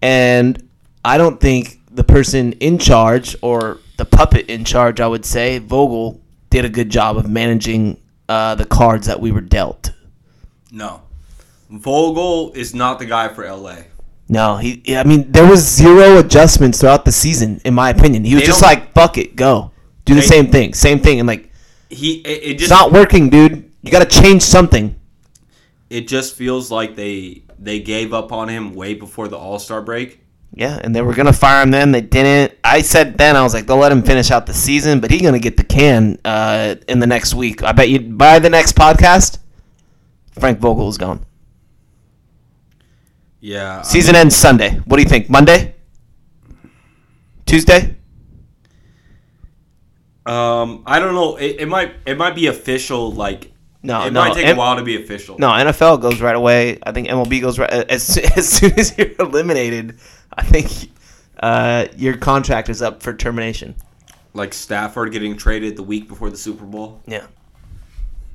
[0.00, 0.68] And
[1.04, 5.58] I don't think the person in charge, or the puppet in charge, I would say,
[5.58, 6.20] Vogel,
[6.50, 9.92] did a good job of managing uh, the cards that we were dealt.
[10.72, 11.02] no,
[11.70, 13.76] Vogel is not the guy for LA.
[14.28, 14.82] No, he.
[14.96, 18.24] I mean, there was zero adjustments throughout the season, in my opinion.
[18.24, 19.70] He was They just like, "Fuck it, go,
[20.04, 21.50] do the same thing, same thing," and like,
[21.92, 23.70] He it, it it's not working, dude.
[23.82, 24.96] You got to change something.
[25.90, 29.82] it just feels like they they gave up on him way before the All Star
[29.82, 30.20] break.
[30.54, 31.92] Yeah, and they were gonna fire him then.
[31.92, 32.58] They didn't.
[32.64, 35.22] I said then I was like, they'll let him finish out the season, but he's
[35.22, 37.62] gonna get the can uh, in the next week.
[37.62, 39.38] I bet you by the next podcast,
[40.32, 41.24] Frank Vogel is gone.
[43.40, 44.80] Yeah, I Season ends Sunday.
[44.86, 45.28] What do you think?
[45.28, 45.74] Monday?
[47.46, 47.96] Tuesday?
[50.26, 51.36] Um, I don't know.
[51.36, 53.10] It, it might it might be official.
[53.12, 53.52] Like
[53.82, 54.20] No, it no.
[54.20, 55.36] might take M- a while to be official.
[55.38, 56.78] No, NFL goes right away.
[56.84, 59.98] I think MLB goes right as as soon as you're eliminated.
[60.32, 60.90] I think
[61.40, 63.74] uh, your contract is up for termination.
[64.34, 67.02] like Stafford getting traded the week before the Super Bowl.
[67.06, 67.26] Yeah,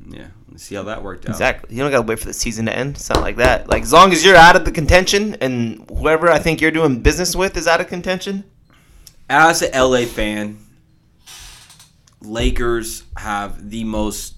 [0.08, 1.30] Yeah, let's see how that worked out.
[1.32, 1.74] exactly.
[1.76, 3.02] You don't gotta wait for the season to end.
[3.10, 3.70] Not like that.
[3.70, 7.02] Like as long as you're out of the contention, and whoever I think you're doing
[7.02, 8.44] business with is out of contention.
[9.30, 10.58] As a LA fan,
[12.22, 14.36] Lakers have the most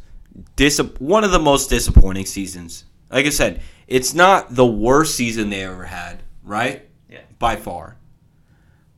[0.55, 2.85] dis one of the most disappointing seasons.
[3.09, 6.87] Like I said, it's not the worst season they ever had, right?
[7.09, 7.21] Yeah.
[7.39, 7.97] By far.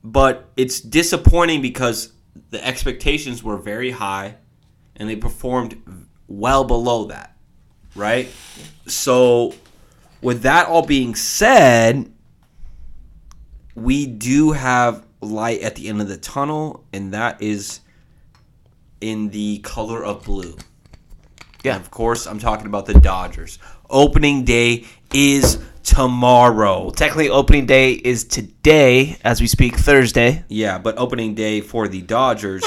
[0.04, 2.12] But it's disappointing because
[2.50, 4.36] the expectations were very high
[4.96, 5.80] and they performed
[6.28, 7.36] well below that,
[7.94, 8.28] right?
[8.86, 9.54] So
[10.20, 12.12] with that all being said,
[13.74, 17.80] we do have light at the end of the tunnel, and that is
[19.02, 20.56] in the color of blue.
[21.62, 21.76] Yeah.
[21.76, 23.58] Of course, I'm talking about the Dodgers.
[23.90, 26.90] Opening day is tomorrow.
[26.90, 30.44] Technically, opening day is today, as we speak, Thursday.
[30.48, 32.62] Yeah, but opening day for the Dodgers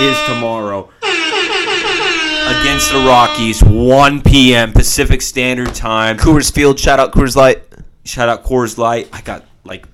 [0.00, 4.72] is tomorrow against the Rockies, 1 p.m.
[4.72, 6.16] Pacific Standard Time.
[6.16, 6.78] Coors Field.
[6.78, 7.62] Shout out Coors Light.
[8.04, 9.08] Shout out Coors Light.
[9.12, 9.86] I got like,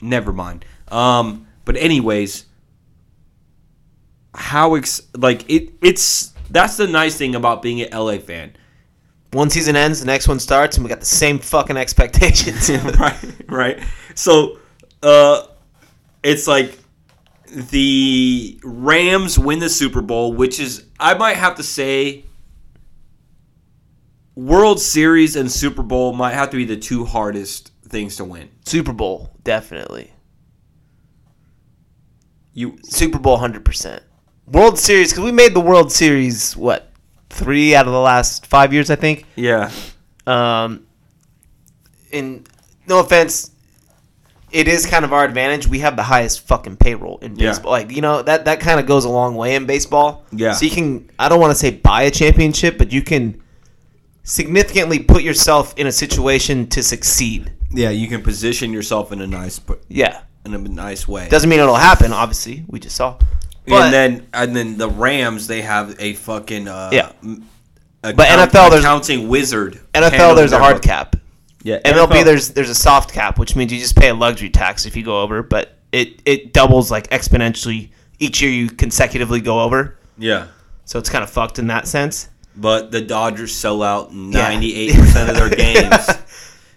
[0.00, 0.64] never mind.
[0.88, 2.44] Um, but anyways,
[4.34, 5.72] how ex like it?
[5.82, 8.54] It's that's the nice thing about being an LA fan,
[9.32, 12.70] One season ends, the next one starts, and we got the same fucking expectations.
[12.98, 13.34] right?
[13.48, 13.82] Right.
[14.14, 14.58] So,
[15.02, 15.46] uh,
[16.22, 16.78] it's like
[17.46, 22.26] the Rams win the Super Bowl, which is I might have to say.
[24.34, 28.48] World Series and Super Bowl might have to be the two hardest things to win.
[28.64, 30.10] Super Bowl, definitely.
[32.54, 34.02] You Super Bowl, hundred percent.
[34.46, 36.90] World Series, because we made the World Series what
[37.30, 39.24] three out of the last five years, I think.
[39.36, 39.70] yeah.
[40.26, 40.86] Um,
[42.12, 42.46] and
[42.86, 43.50] no offense,
[44.50, 45.66] it is kind of our advantage.
[45.66, 47.50] We have the highest fucking payroll in Yeah.
[47.50, 47.72] baseball.
[47.72, 50.24] Like you know that that kind of goes a long way in baseball.
[50.30, 50.52] Yeah.
[50.52, 53.40] So you can I don't want to say buy a championship, but you can
[54.24, 57.50] significantly put yourself in a situation to succeed.
[57.70, 60.20] Yeah, you can position yourself in a nice Yeah.
[60.44, 61.28] in a nice way.
[61.30, 62.12] Doesn't mean it'll happen.
[62.12, 63.16] Obviously, we just saw.
[63.66, 67.12] But and then and then the Rams they have a fucking uh, Yeah.
[67.22, 67.46] m-
[68.04, 69.80] a But NFL, there's- accounting wizard.
[69.94, 70.82] NFL, there's a hard book.
[70.82, 71.16] cap.
[71.62, 74.50] Yeah, MLB, NFL there's there's a soft cap, which means you just pay a luxury
[74.50, 79.40] tax if you go over, but it it doubles like exponentially each year you consecutively
[79.40, 79.96] go over.
[80.18, 80.46] yeah.
[80.84, 82.28] So it's kind of fucked in that sense.
[82.56, 86.06] But the Dodgers sell out ninety eight percent of their games.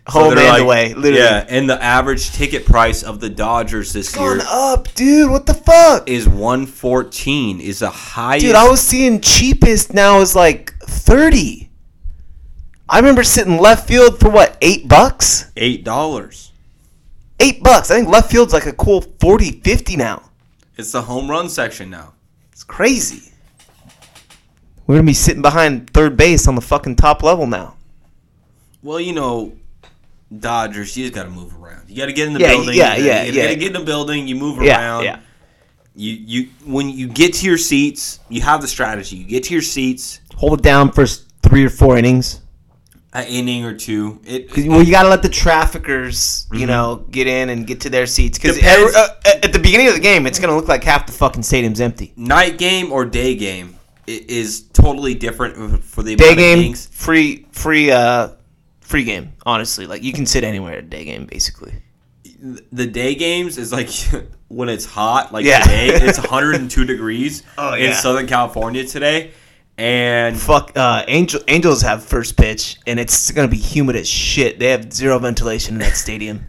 [0.08, 1.18] So Home they're and like- away, literally.
[1.18, 5.32] Yeah, and the average ticket price of the Dodgers this Gone year up, dude.
[5.32, 6.08] What the fuck?
[6.08, 7.60] is one fourteen.
[7.60, 8.45] Is the highest.
[8.45, 11.72] Dude, I was seeing cheapest now is like thirty.
[12.88, 15.51] I remember sitting left field for what eight bucks.
[15.58, 16.51] eight dollars.
[17.39, 17.89] Eight bucks.
[17.89, 20.30] I think left field's like a cool 40, 50 now.
[20.78, 22.14] It's the home run section now.
[22.51, 23.34] It's crazy.
[24.88, 27.76] We're gonna be sitting behind third base on the fucking top level now.
[28.84, 29.51] Well, you know,
[30.40, 31.90] Dodgers, you just got to move around.
[31.90, 32.76] You got to get in the Yeah, building.
[32.76, 33.44] yeah, you yeah, You yeah.
[33.44, 34.28] got to get in the building.
[34.28, 35.04] You move Yeah, around.
[35.04, 35.20] yeah.
[35.96, 39.16] You you when you get to your seats, you have the strategy.
[39.18, 42.42] You get to your seats, Hold it down for three or four innings.
[43.14, 44.20] an inning or two.
[44.26, 47.90] It, 'Cause, Well, you gotta let the traffickers, you know, get in and get to
[47.90, 48.38] their seats.
[48.38, 49.08] Because uh,
[49.42, 52.12] at the beginning of the game, it's gonna look like half the fucking stadium's empty.
[52.18, 53.76] night game or day game
[54.06, 56.90] i- is totally different for the Day game, innings.
[56.92, 58.30] free, free, uh,
[58.86, 59.34] free game.
[59.46, 61.74] Honestly, like you can sit anywhere at a day game, basically.
[62.72, 63.90] The day games is like
[64.50, 65.62] when it's hot, like Yeah.
[65.62, 67.94] today, it's 102 degrees Oh, in yeah.
[67.96, 69.32] Southern California today,
[69.78, 74.60] and Fuck, uh, Angel, Angels have first pitch, and it's gonna be humid as shit.
[74.60, 76.46] They have zero ventilation in that stadium.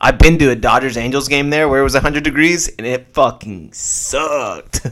[0.00, 3.08] I've been to a Dodgers Angels game there where it was 100 degrees, and it
[3.12, 4.86] fucking sucked.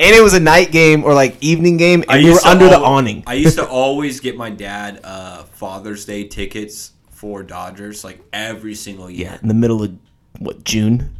[0.00, 2.78] And it was a night game or like evening game, and we were under the
[2.78, 3.22] awning.
[3.26, 8.74] I used to always get my dad uh, Father's Day tickets for Dodgers, like every
[8.74, 9.28] single year.
[9.32, 9.92] yeah, in the middle of
[10.38, 11.14] what June,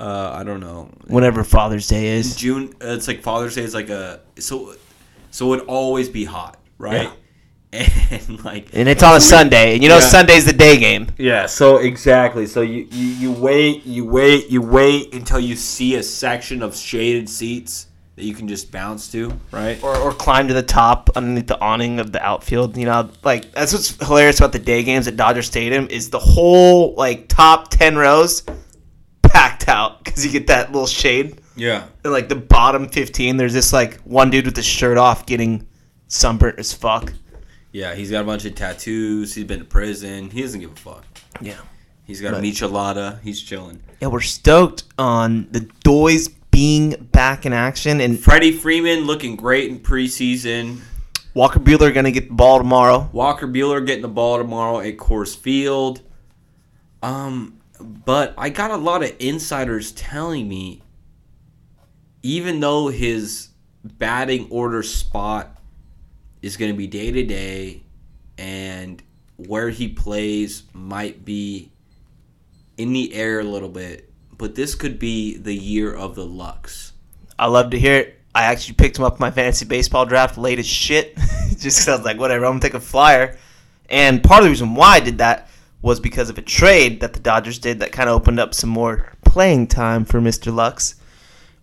[0.00, 0.90] Uh, I don't know.
[1.06, 2.34] whenever Father's Day is.
[2.36, 2.74] June.
[2.80, 4.74] It's like Father's Day is like a so
[5.30, 7.08] so it'd always be hot, right?
[8.10, 10.00] And like And it's on a Sunday, and you know Yeah.
[10.00, 11.08] Sunday's the day game.
[11.16, 12.46] Yeah, so exactly.
[12.46, 16.76] So you, you, you wait, you wait, you wait until you see a section of
[16.76, 19.82] shaded seats that you can just bounce to, right?
[19.82, 22.76] or, or climb to the top underneath the awning of the outfield.
[22.76, 26.18] You know, like that's what's hilarious about the day games at Dodger Stadium is the
[26.18, 28.42] whole like top ten rows
[29.22, 31.40] packed out because you get that little shade.
[31.56, 31.86] Yeah.
[32.04, 35.66] And like the bottom fifteen, there's this like one dude with his shirt off getting
[36.08, 37.14] sunburnt as fuck.
[37.72, 39.34] Yeah, he's got a bunch of tattoos.
[39.34, 40.30] He's been to prison.
[40.30, 41.04] He doesn't give a fuck.
[41.40, 41.54] Yeah.
[42.04, 42.44] He's got a Right.
[42.44, 43.20] michelada.
[43.22, 43.80] He's chilling.
[44.00, 49.70] Yeah, we're stoked on the Doys being back in action and Freddie Freeman looking great
[49.70, 50.80] in preseason.
[51.32, 53.08] Walker Buehler gonna get the ball tomorrow.
[53.12, 56.02] Walker Buehler getting the ball tomorrow at Coors Field.
[57.02, 60.82] Um, but I got a lot of insiders telling me,
[62.22, 63.48] even though his
[63.82, 65.56] batting order spot
[66.42, 67.82] is going to be day to day,
[68.36, 69.02] and
[69.36, 71.70] where he plays might be
[72.76, 76.92] in the air a little bit, but this could be the year of the Lux.
[77.38, 78.18] I love to hear it.
[78.34, 81.16] I actually picked him up in my fantasy baseball draft late as shit.
[81.58, 83.36] Just 'cause I was like, whatever, I'm gonna take a flyer.
[83.90, 85.48] And part of the reason why I did that
[85.82, 88.70] was because of a trade that the Dodgers did that kind of opened up some
[88.70, 90.54] more playing time for Mr.
[90.54, 90.94] Lux.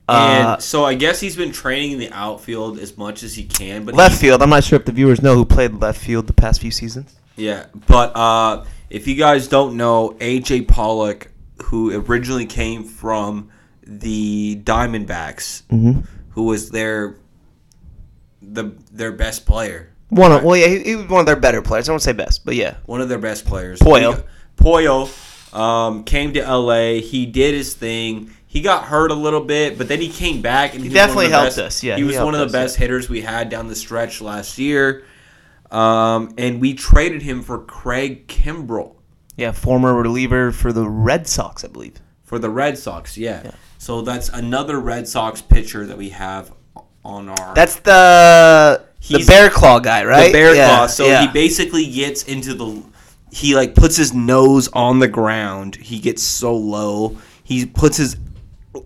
[0.10, 3.44] And Uh, so I guess he's been training in the outfield as much as he
[3.44, 4.42] can, but left he- field.
[4.42, 7.16] I'm not sure if the viewers know who played left field the past few seasons.
[7.36, 11.32] Yeah, but uh, if you guys don't know, AJ Pollock,
[11.64, 13.50] who originally came from
[13.84, 16.02] the Diamondbacks, Mm-hmm.
[16.32, 17.16] who was their
[18.42, 21.62] the their best player, One of, well, yeah, he, he was one of their better
[21.62, 21.88] players.
[21.90, 22.76] I won't say best, but yeah.
[22.86, 23.80] one of their best players.
[23.80, 24.16] Poyo.
[24.18, 24.24] He-
[24.64, 27.00] Poyo um, came to LA.
[27.02, 28.32] He did his thing.
[28.52, 31.30] He got hurt a little bit, but then he came back and he, of definitely
[31.30, 31.84] helped best- us.
[31.84, 34.22] Yeah, he he was one of the us, best hitters we had down the stretch
[34.22, 35.04] last year.
[35.70, 38.96] Um, and we traded him for Craig Kimbrel.
[39.38, 42.02] Yeah, former reliever for the Red Sox, I believe.
[42.24, 43.52] For the Red Sox, yeah.
[43.78, 46.52] So that's another Red Sox pitcher that we have
[47.06, 50.28] on our That's the the Bear Claw guy, right?
[50.28, 50.88] the bear yeah, claw.
[50.88, 51.22] So yeah.
[51.22, 52.84] he basically gets into the
[53.32, 55.76] he like puts his nose on the ground.
[55.76, 57.16] He gets so low.
[57.44, 58.18] He puts his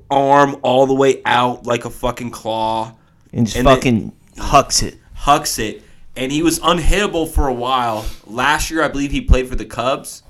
[0.10, 2.94] arm all the way out like a fucking claw,
[3.32, 4.98] and just and fucking hucks it.
[5.14, 5.84] hucks it,
[6.16, 8.06] and he was unhittable for a while.
[8.28, 10.24] Last year, I believe he played for the Cubs,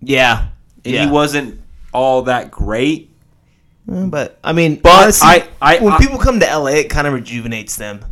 [0.00, 0.48] Yeah,
[0.84, 1.04] and yeah.
[1.06, 1.60] he wasn't
[1.92, 3.10] all that great.
[3.88, 6.88] Mm, But I mean, But honestly, I- I- when I- people come to LA, it
[6.90, 8.04] kind of rejuvenates them.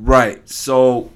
[0.00, 0.48] Right.
[0.48, 1.10] So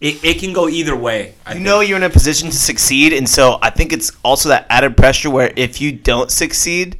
[0.00, 1.34] it, it can go either way.
[1.44, 1.64] I You think.
[1.64, 4.96] know, you're in a position to succeed, and so I think it's also that added
[4.96, 6.98] pressure where if you don't succeed,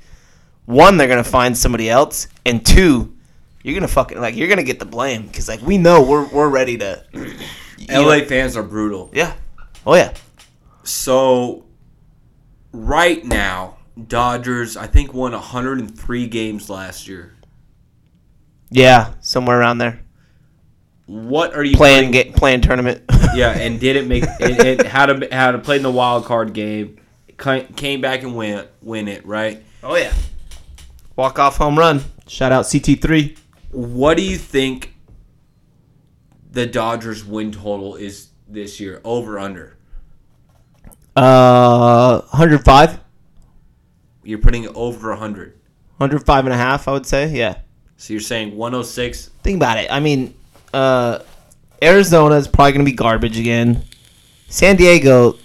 [0.68, 3.16] one, they're gonna find somebody else, and two,
[3.62, 6.48] you're gonna fucking like you're gonna get the blame because like we know we're we're
[6.48, 7.02] ready to.
[7.88, 9.10] LA know- fans are brutal.
[9.14, 9.32] yeah.
[9.86, 10.12] Oh yeah.
[10.84, 11.64] So
[12.72, 17.34] right now, Dodgers I think won 103 games last year.
[18.70, 20.00] Yeah, somewhere around there.
[21.06, 23.02] What are you Playing putting- ga- playing tournament.
[23.34, 26.52] Yeah, and didn't make and, and had to had to play in the wild card
[26.54, 26.98] game.
[27.36, 29.62] Came back and went win it right.
[29.82, 30.12] Oh yeah.
[31.18, 32.04] Walk off home run.
[32.28, 33.36] Shout out CT3.
[33.72, 34.94] What do you think
[36.52, 39.00] the Dodgers win total is this year?
[39.02, 39.76] Over under?
[41.16, 43.00] Uh, 105.
[44.22, 45.58] You're putting it over 100.
[45.96, 47.28] 105 and a half, I would say.
[47.32, 47.58] Yeah.
[47.96, 49.30] So you're saying 106?
[49.42, 49.90] Think about it.
[49.90, 50.34] I mean,
[50.72, 51.18] Uh,
[51.82, 53.82] Arizona is probably going to be garbage again.
[54.48, 55.36] San Diego.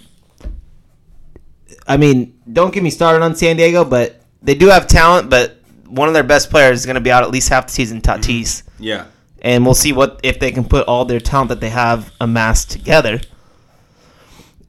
[1.88, 5.30] I mean, don't get me started on San Diego, but they do have talent.
[5.30, 7.72] But one of their best players is going to be out at least half the
[7.72, 9.06] season, Tatis, Yeah.
[9.42, 12.70] and we'll see what if they can put all their talent that they have amassed
[12.70, 13.20] together.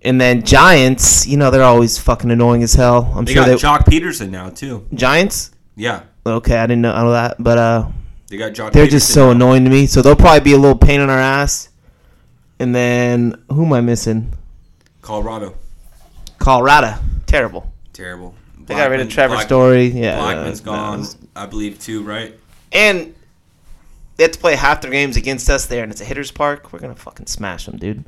[0.04, 3.12] And then Giants, you know, they're always fucking annoying as hell.
[3.16, 3.44] I'm sure.
[3.46, 4.86] They sure got they Joc Pederson now too.
[4.94, 5.52] Giants.
[5.76, 6.04] Yeah.
[6.26, 7.88] Okay, I didn't know, know that, but uh,
[8.28, 8.72] They got Joc.
[8.72, 9.32] they're just so now.
[9.32, 9.88] annoying to me.
[9.88, 11.70] So they'll probably be a little pain in our ass.
[12.60, 14.32] And then who am I missing?
[15.02, 15.56] Colorado.
[16.40, 16.96] Colorado,
[17.26, 17.72] terrible.
[17.94, 18.36] Terrible.
[18.66, 19.88] They got rid of Trevor Black- Story.
[19.88, 21.08] Yeah, Blackmon's uh, gone, no.
[21.36, 22.38] I believe too, right?
[22.72, 23.14] And
[24.18, 26.72] they have to play half their games against us there, and it's a hitter's park.
[26.72, 28.06] We're gonna fucking smash them, dude.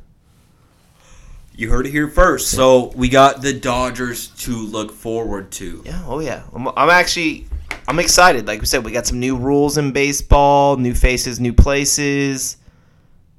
[1.54, 2.52] You heard it here first.
[2.52, 5.82] So we got the Dodgers to look forward to.
[5.84, 6.44] Yeah, oh yeah.
[6.54, 7.46] I'm, I'm actually,
[7.88, 8.46] I'm excited.
[8.46, 12.58] Like we said, we got some new rules in baseball, new faces, new places,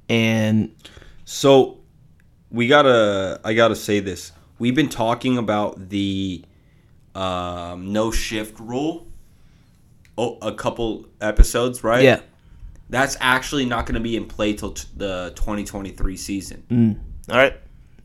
[0.08, 0.70] and
[1.24, 1.78] So
[2.50, 4.32] we gotta I gotta say this.
[4.58, 6.44] We've been talking about the
[7.14, 9.06] um, no shift rule.
[10.18, 12.02] Oh, a couple episodes, right?
[12.02, 12.20] yeah.
[12.90, 17.00] That's actually not going to be in play till t- the 2023 season.
[17.30, 17.54] All right.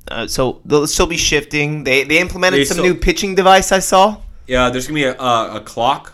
[0.08, 1.84] Uh, so they'll still be shifting.
[1.84, 3.72] They they implemented They some still- new pitching device.
[3.72, 4.18] I saw.
[4.46, 6.14] Yeah, there's gonna be a, a, a clock.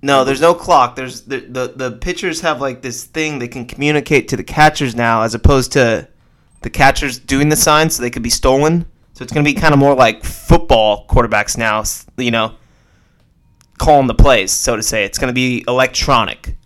[0.00, 0.94] No, there's no clock.
[0.94, 4.94] There's the, the the pitchers have like this thing they can communicate to the catchers
[4.94, 6.06] now, as opposed to
[6.62, 8.86] the catchers doing the signs, so they could be stolen.
[9.14, 11.84] So it's gonna be kind of more like football quarterbacks now.
[12.16, 12.54] You know,
[13.78, 15.04] calling the plays, so to say.
[15.04, 16.56] It's gonna be electronic.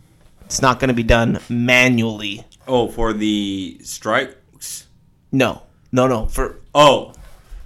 [0.45, 2.45] It's not gonna be done manually.
[2.69, 4.87] Oh, for the strikes.
[5.33, 6.27] No, no, no.
[6.27, 7.15] For Oh,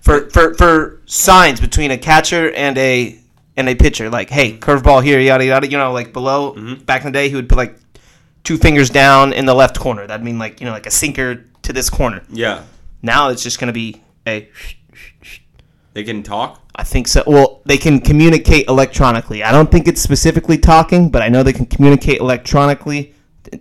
[0.01, 3.19] for for for signs between a catcher and a
[3.57, 4.61] and a pitcher, like hey, mm-hmm.
[4.61, 5.69] curveball here, yada yada.
[5.69, 6.85] You know, like below mm-hmm.
[6.85, 7.77] back in the day, he would put like
[8.45, 10.07] two fingers down in the left corner.
[10.07, 12.23] That'd mean like you know like a sinker to this corner.
[12.31, 12.63] yeah.
[13.03, 14.49] Now it's just gonna be a.
[15.93, 16.63] They can talk.
[16.77, 17.23] I think so.
[17.27, 19.43] Well, they can communicate electronically.
[19.43, 23.15] I don't think it's specifically talking, but I know they can communicate electronically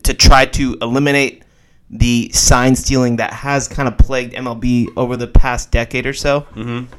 [0.03, 1.43] to try to eliminate
[1.89, 6.41] the sign stealing that has kind of plagued MLB over the past decade or so.
[6.55, 6.93] Mm-hmm.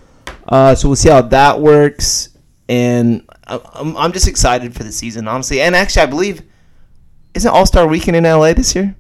[0.49, 2.31] Uh, so we'll see how that works,
[2.69, 5.61] and I- I'm, I'm just excited for the season, honestly.
[5.61, 6.43] And actually, I believe
[7.35, 8.97] isn't All Star Weekend in LA this year?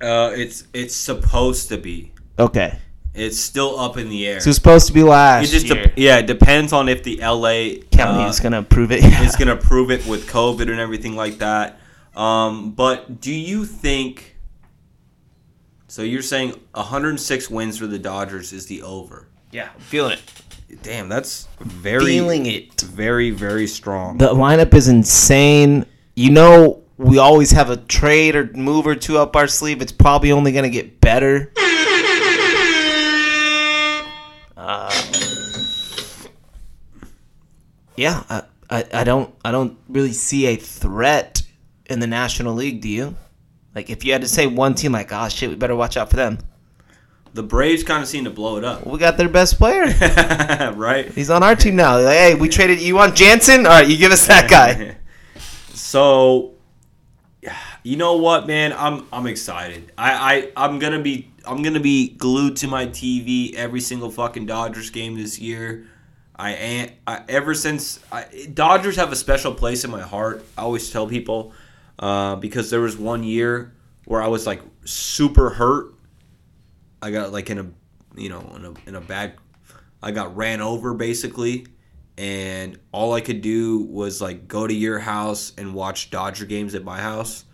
[0.00, 2.12] Uh, it's it's supposed to be.
[2.38, 2.78] Okay,
[3.16, 4.40] It's still up in the air.
[4.40, 5.86] so it's supposed to be It last just year.
[5.86, 9.02] de- yeah, it depends on if the LA County uh, is gonna approve it.
[9.02, 9.20] it.
[9.26, 11.80] is going to prove it with COVID and everything like that.
[12.14, 14.36] Um, but do you think?
[15.88, 19.28] So you're saying 106 wins for the Dodgers is the over?
[19.52, 20.82] yeah, I'm feeling it.
[20.82, 22.80] Damn, that's very Feeling it.
[22.82, 24.18] very very strong.
[24.18, 25.86] The lineup is insane.
[26.16, 29.80] You know, we always have a trade or move or two up our sleeve.
[29.80, 31.52] It's probably only going to get better.
[34.66, 34.90] Uh,
[37.94, 41.42] yeah, I, I, I don't I don't really see a threat
[41.88, 42.80] in the National League.
[42.80, 43.14] Do you?
[43.76, 46.10] Like, if you had to say one team, like, oh shit, we better watch out
[46.10, 46.38] for them.
[47.32, 49.84] The Braves kind of seem to blow it up, We got their best player.
[50.74, 51.12] right?
[51.12, 52.00] He's on our team now.
[52.00, 52.80] Like, hey, we traded.
[52.80, 53.66] You want Jansen?
[53.66, 54.96] All right, you give us that guy.
[55.74, 56.54] So,
[57.84, 58.72] you know what, man?
[58.72, 59.92] I'm I'm excited.
[59.96, 64.46] I, I I'm gonna be I'm gonna be glued to my TV every single fucking
[64.46, 65.86] Dodgers game this year.
[66.34, 70.44] I am I, ever since I, Dodgers have a special place in my heart.
[70.58, 71.52] I always tell people
[71.98, 73.72] uh, because there was one year
[74.04, 75.94] where I was like super hurt.
[77.00, 77.66] I got like in a
[78.20, 79.34] you know in a in a bad.
[80.02, 81.66] I got ran over basically,
[82.18, 86.74] and all I could do was like go to your house and watch Dodger games
[86.74, 87.44] at my house.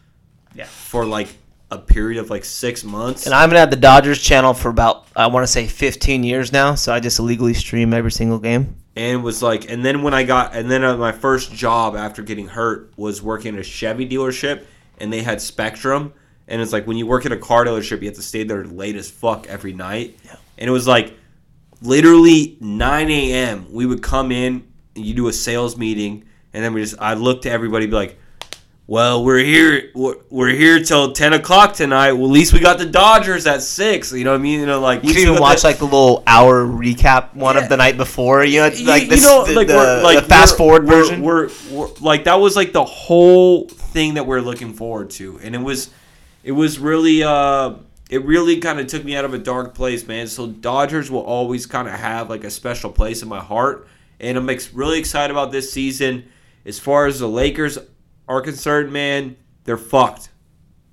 [0.54, 0.64] Yeah.
[0.64, 1.28] For like
[1.72, 3.26] a period of like six months.
[3.26, 6.52] And I haven't had the Dodgers channel for about I want to say 15 years
[6.52, 8.76] now, so I just illegally stream every single game.
[8.96, 11.96] and it was like and then when i got and then uh, my first job
[11.96, 14.64] after getting hurt was working at a chevy dealership
[14.98, 16.12] and they had spectrum
[16.46, 18.64] and it's like when you work at a car dealership you have to stay there
[18.64, 20.36] late as fuck every night yeah.
[20.58, 21.16] and it was like
[21.80, 26.74] literally 9 a.m we would come in and you do a sales meeting and then
[26.74, 28.18] we just i'd look to everybody be like
[28.86, 29.90] well, we're here.
[29.94, 32.12] We're, we're here till ten o'clock tonight.
[32.12, 34.12] Well, at least we got the Dodgers at six.
[34.12, 34.60] You know what I mean?
[34.60, 37.62] You know, like You can even watch the- like the little hour recap one Yeah.
[37.62, 38.44] of the night before.
[38.44, 41.02] You know, You- like you this, know, the, like the, like the fast forward we're-
[41.02, 41.22] version.
[41.22, 45.54] We're, we're like that was like the whole thing that we're looking forward to, and
[45.54, 45.90] it was
[46.44, 47.74] it was really uh
[48.10, 50.26] it really kind of took me out of a dark place, man.
[50.26, 53.86] So Dodgers will always kind of have like a special place in my heart,
[54.20, 56.24] and I'm ex- really excited about this season.
[56.66, 57.76] As far as the Lakers
[58.32, 60.30] are concerned, man, they're fucked.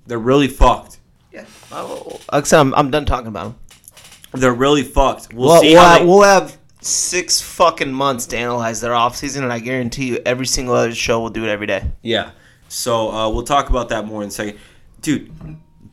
[0.06, 1.00] They're really fucked.
[1.32, 1.44] Yeah.
[1.72, 4.40] Oh, I said, I'm, I'm done talking about them.
[4.40, 5.32] They're really fucked.
[5.32, 8.92] We'll, We'll, see we'll, how have, they- we'll have six fucking months to analyze their
[8.92, 11.90] offseason, and I guarantee you every single other show will do it every day.
[12.02, 12.30] Yeah.
[12.68, 14.58] So uh, we'll talk about that more in a second,
[15.00, 15.30] dude.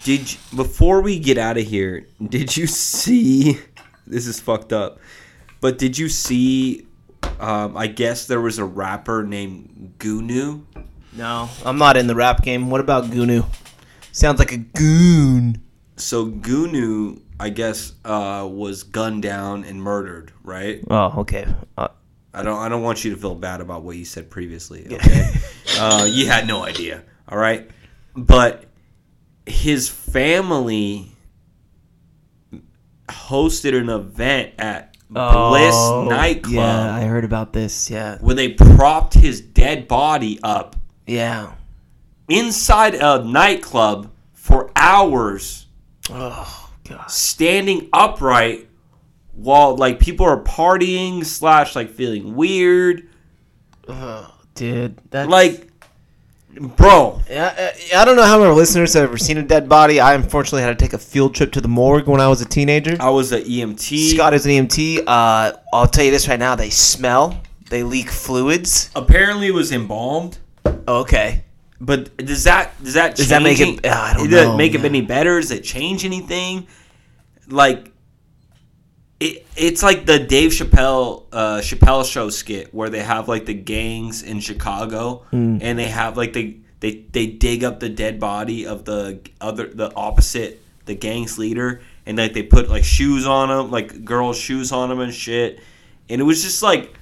[0.04, 3.60] Did you, before we get out of here, did you see?
[4.10, 5.00] This is fucked up.
[5.60, 6.88] But did you see?
[7.42, 10.64] Um, I guess there was a rapper named Goonew.
[11.14, 12.70] No, I'm not in the rap game.
[12.70, 13.46] What about Goonew?
[14.12, 15.62] Sounds like a goon.
[15.96, 20.32] So Goonew, I guess, uh, was gunned down and murdered.
[20.44, 20.84] Right.
[20.90, 21.48] Oh, okay.
[21.78, 21.88] Uh,
[22.34, 22.60] I don't.
[22.60, 24.86] I don't want you to feel bad about what you said previously.
[24.92, 25.32] Okay.
[25.80, 27.04] uh, you had no idea.
[27.30, 27.70] All right.
[28.16, 28.66] But
[29.46, 31.12] his family
[33.10, 35.76] hosted an event at Bliss
[36.10, 37.90] nightclub Oh, Yeah, I heard about this.
[37.90, 38.18] Yeah.
[38.20, 40.76] where they propped his dead body up
[41.08, 41.54] Yeah.
[42.30, 45.66] inside a nightclub for hours,
[46.12, 47.10] Oh, God.
[47.10, 48.68] standing upright
[49.34, 53.08] while like people are partying slash like feeling weird.
[53.88, 54.98] Oh, dude.
[55.12, 55.70] That's, Like,
[56.60, 57.54] bro, Yeah,
[57.94, 60.00] uh, I don't know how many listeners have ever seen a dead body.
[60.02, 62.46] I unfortunately had to take a field trip to the morgue when I was a
[62.46, 62.98] teenager.
[63.00, 64.14] I was a E EMT.
[64.16, 65.04] Scott is an EMT.
[65.08, 68.90] Uh, I'll tell you this right now: they smell, they leak fluids.
[68.96, 70.40] apparently it was embalmed.
[70.88, 71.44] Okay.
[71.80, 74.74] But does that does that Does that make it- uh, I don't does know, make
[74.74, 75.40] it any better?
[75.40, 76.68] Does it change anything?
[77.48, 77.92] Like
[79.20, 83.54] it, it's like the Dave Chappelle uh, Chappelle show skit where they have like the
[83.54, 85.58] gangs in Chicago Hmm.
[85.62, 89.68] and they have like the they they dig up the dead body of the other
[89.68, 94.38] the opposite the gang's leader and like they put like shoes on him like girls
[94.38, 95.60] shoes on him and shit
[96.10, 96.94] and it was just like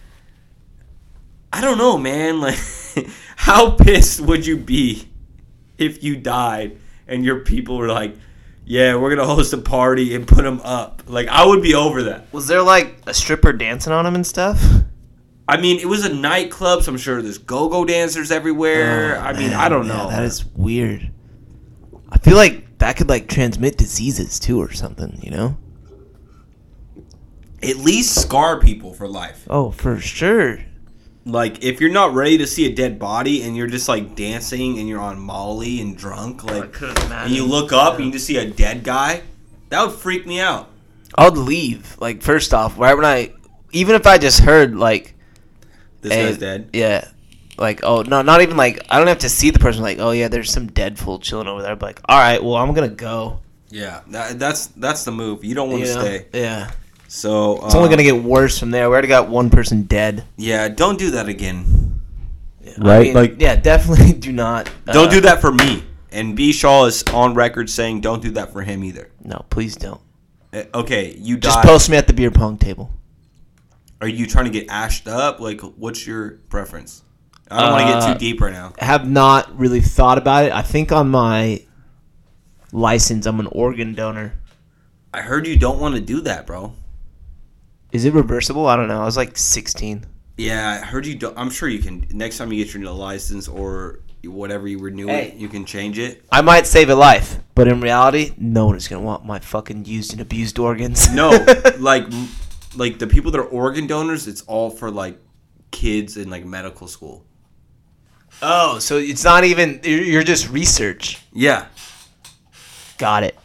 [1.54, 2.42] I don't know, man.
[2.96, 5.08] Like, how pissed would you be
[5.78, 6.78] if you died
[7.08, 8.16] and your people were like,
[8.66, 11.04] "Yeah, we're gonna host a party and put them up"?
[11.08, 12.32] Like, I would be over that.
[12.34, 14.64] Was there like a stripper dancing on him and stuff?
[15.48, 19.18] I mean, it was a nightclub, so I'm sure there's go-go dancers everywhere.
[19.18, 20.10] Oh, I mean, I don't Oh, Yeah, know.
[20.10, 21.12] that is weird.
[22.10, 25.20] I feel like that could like transmit diseases too, or something.
[25.22, 25.58] You know?
[27.64, 29.48] at least scar people for life.
[29.50, 30.60] Oh, for sure.
[31.26, 34.78] Like, if you're not ready to see a dead body and you're just like dancing
[34.78, 38.38] and you're on Molly and drunk, like, and you look up and you just see
[38.38, 39.24] a dead guy,
[39.70, 40.70] that would freak me out.
[41.18, 41.98] I would leave.
[42.00, 43.34] Like first off, right when I,
[43.72, 45.16] even if I just heard like,
[46.02, 46.70] This hey, guy's dead.
[46.74, 47.08] Yeah.
[47.58, 49.82] Like oh no, not even like I don't have to see the person.
[49.82, 51.72] Like oh yeah, there's some dead fool chilling over there.
[51.72, 53.40] I'd like all right, well I'm gonna go.
[53.70, 55.44] Yeah, that, that's that's the move.
[55.44, 56.02] You don't want to know?
[56.02, 56.26] stay.
[56.34, 56.72] Yeah.
[57.16, 58.90] So It's only gonna get worse from there.
[58.90, 60.26] We already got one person dead.
[60.36, 60.68] yeah.
[60.68, 62.02] Don't do that again.
[62.78, 63.16] Right.
[63.16, 64.70] Like- yeah, definitely do not.
[64.86, 65.84] Don't uh, do that for me.
[66.12, 69.12] And B Shaw is on record saying don't do that for him either.
[69.24, 70.02] No, please don't.
[70.54, 71.66] Uh, Okay, you Just died.
[71.66, 72.90] post me at the beer pong table.
[74.02, 75.40] Are you trying to get ashed up?
[75.40, 77.02] Like, what's your preference?
[77.50, 78.74] I don't want to Uh, get too deep right now.
[78.82, 80.52] I have not really thought about it.
[80.52, 81.62] I think on my
[82.74, 84.34] license, I'm an organ donor.
[85.14, 86.74] I heard you don't want to do that, bro.
[87.96, 88.68] Is it reversible?
[88.68, 89.02] I don't know.
[89.02, 90.06] I was like 16.
[90.38, 91.16] Yeah, I heard you.
[91.16, 92.06] Don't, I'm sure you can.
[92.12, 95.30] Next time you get your license or whatever you renew Hey.
[95.30, 96.26] it, you can change it.
[96.32, 99.86] I might save a life, but in reality, no one is gonna want my fucking
[99.86, 101.10] used and abused organs.
[101.14, 101.30] No,
[101.80, 102.06] like,
[102.76, 105.18] like the people that are organ donors, it's all for like
[105.72, 107.24] kids in like medical school.
[108.42, 109.80] oh, so it's not even.
[109.84, 111.22] You're you're just research.
[111.32, 111.68] Yeah,
[112.98, 113.38] Got it.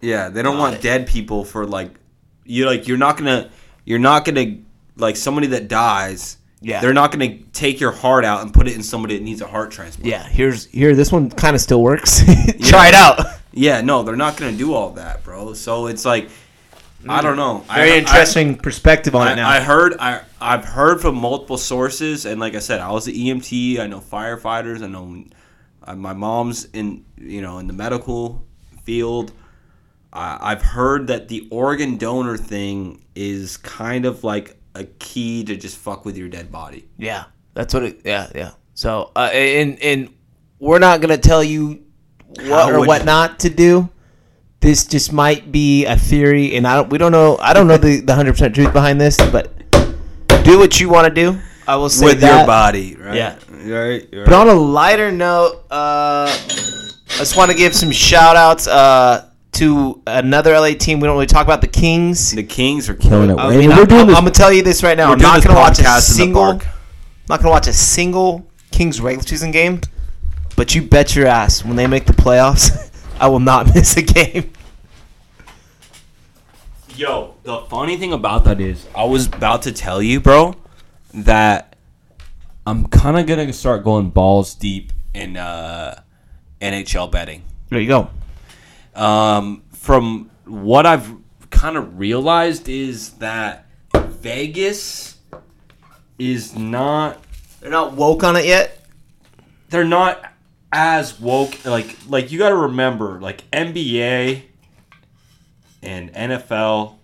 [0.00, 0.28] yeah.
[0.28, 0.82] They don't Got want it.
[0.82, 1.90] dead people for like
[2.44, 2.66] you.
[2.66, 3.50] Like you're not gonna,
[3.88, 4.58] you're not gonna
[4.96, 6.36] like somebody that dies.
[6.60, 6.80] Yeah.
[6.80, 9.46] they're not gonna take your heart out and put it in somebody that needs a
[9.46, 10.10] heart transplant.
[10.10, 10.24] Yeah.
[10.24, 10.94] Here's here.
[10.94, 12.18] This one kind of still works.
[12.68, 13.24] Try it out.
[13.52, 15.54] Yeah, no, they're not gonna do all that, bro.
[15.54, 16.28] So it's like,
[17.08, 17.64] I don't know.
[17.72, 19.48] Very I- I- interesting perspective on I, it now.
[19.48, 23.14] I heard I I've heard from multiple sources, and like I said, I was an
[23.14, 23.78] EMT.
[23.78, 24.82] I know firefighters.
[24.82, 25.24] I know
[25.84, 28.44] uh, my mom's in you know in the medical
[28.82, 29.32] field.
[30.12, 35.76] I've heard that the organ donor thing is kind of like a key to just
[35.76, 36.88] fuck with your dead body.
[36.96, 38.00] Yeah, that's what it.
[38.04, 38.52] Yeah, yeah.
[38.74, 40.14] So, uh, and and
[40.58, 41.84] we're not gonna tell you
[42.40, 43.90] what or what not to do.
[44.60, 46.90] This just might be a theory, and I don't.
[46.90, 47.36] We don't know.
[47.38, 49.52] I don't know the the hundred percent truth behind this, but
[50.42, 51.38] do what you want to do.
[51.66, 52.38] I will say with that.
[52.38, 53.14] your body, right?
[53.14, 53.38] Yeah.
[53.50, 54.08] right.
[54.10, 54.24] right.
[54.24, 59.27] But on a lighter note, uh, I just want to give some shout outs uh,
[59.52, 61.00] to another LA team.
[61.00, 62.32] We don't really talk about the Kings.
[62.32, 63.38] the Kings are killing it.
[63.38, 65.12] I mean, I'm, I'm gonna tell you this right now.
[65.12, 66.52] I'm not gonna watch a podcast in the single.
[67.28, 69.80] not gonna watch a single Kings regular season game.
[70.56, 72.90] But you bet your ass when they make the playoffs,
[73.20, 74.52] I will not miss a game.
[76.96, 80.56] Yo, the funny thing about that is, I was about to tell you, bro,
[81.14, 81.76] that
[82.66, 86.02] I'm kind of gonna start going balls deep in uh,
[86.60, 87.44] NHL betting.
[87.70, 88.10] There you go.
[88.98, 91.14] Um, from what I've
[91.50, 95.16] kind of realized is that Vegas
[96.18, 97.22] is not
[97.60, 98.84] They're not woke on it yet.
[99.70, 100.24] they're not
[100.72, 104.42] as woke like like you got to remember like NBA
[105.82, 106.96] and NFL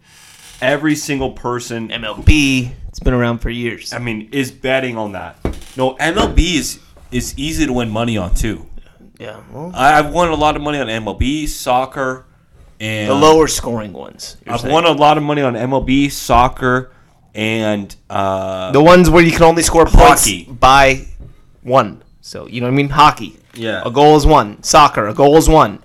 [0.60, 2.72] every single person MLB.
[2.88, 3.92] It's been around for years.
[3.92, 5.36] I mean is betting on that.
[5.76, 6.80] No, MLB is
[7.12, 8.66] is easy to win money on too.
[9.18, 9.40] Yeah.
[9.52, 12.26] Well, I- I've won a lot of money on MLB, soccer,
[12.80, 14.36] and the lower scoring ones.
[14.46, 14.72] I've saying.
[14.72, 16.90] won a lot of money on MLB, soccer,
[17.34, 21.06] and uh, the ones where you can only score points by
[21.62, 22.02] one.
[22.20, 22.88] So you know what I mean?
[22.88, 23.36] Hockey.
[23.54, 23.82] Yeah.
[23.84, 24.62] A goal is one.
[24.62, 25.06] Soccer.
[25.06, 25.80] A goal is one.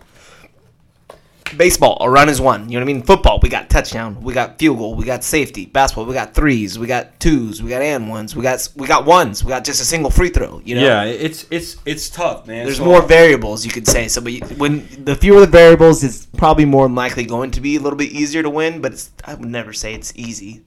[1.57, 1.97] Baseball.
[2.01, 2.69] A run is one.
[2.69, 3.03] You know what I mean?
[3.03, 3.39] Football.
[3.41, 4.21] We got touchdown.
[4.21, 4.95] We got field goal.
[4.95, 5.65] We got safety.
[5.65, 6.05] Basketball.
[6.05, 6.77] We got threes.
[6.79, 7.61] We got twos.
[7.63, 8.35] We got and ones.
[8.35, 9.43] We got we got ones.
[9.43, 10.61] We got just a single free throw.
[10.63, 10.81] You know.
[10.83, 12.65] yeah, it's it's it's tough, man.
[12.65, 14.07] There's So- more variables you could say.
[14.07, 17.79] So, but when the fewer the variables, it's probably more likely going to be a
[17.79, 18.81] little bit easier to win.
[18.81, 20.63] But it's, I would never say it's easy.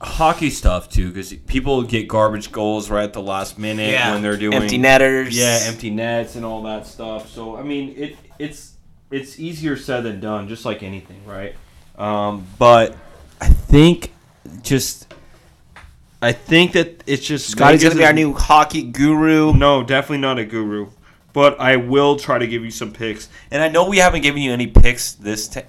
[0.00, 4.36] hockey stuff too, because people get garbage goals right at the last minute when they're
[4.36, 5.36] doing empty netters.
[5.36, 7.28] Yeah, empty nets and all that stuff.
[7.30, 8.76] So I mean, it it's
[9.12, 11.54] it's easier said than done, just like anything, right?
[11.96, 12.96] Um, but
[13.40, 14.12] I think
[14.62, 15.12] just
[16.20, 19.52] I think that it's just Scotty's gonna be our new hockey guru.
[19.52, 20.90] No, definitely not a guru.
[21.32, 23.28] But I will try to give you some picks.
[23.50, 25.62] And I know we haven't given you any picks this t-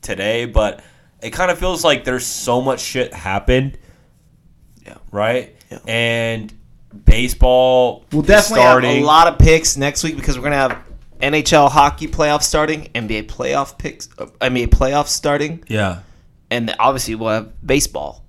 [0.00, 0.82] today, but
[1.22, 3.76] it kind of feels like there's so much shit happened.
[4.84, 4.96] Yeah.
[5.12, 5.54] Right?
[5.70, 5.78] Yeah.
[5.86, 6.52] And
[7.04, 8.90] baseball We'll definitely starting.
[8.90, 10.78] have a lot of picks next week because we're gonna have
[11.20, 15.98] NHL hockey playoffs starting, NBA playoff picks, uh, NBA playoffs starting, Yeah.
[16.50, 18.24] and obviously we'll have baseball.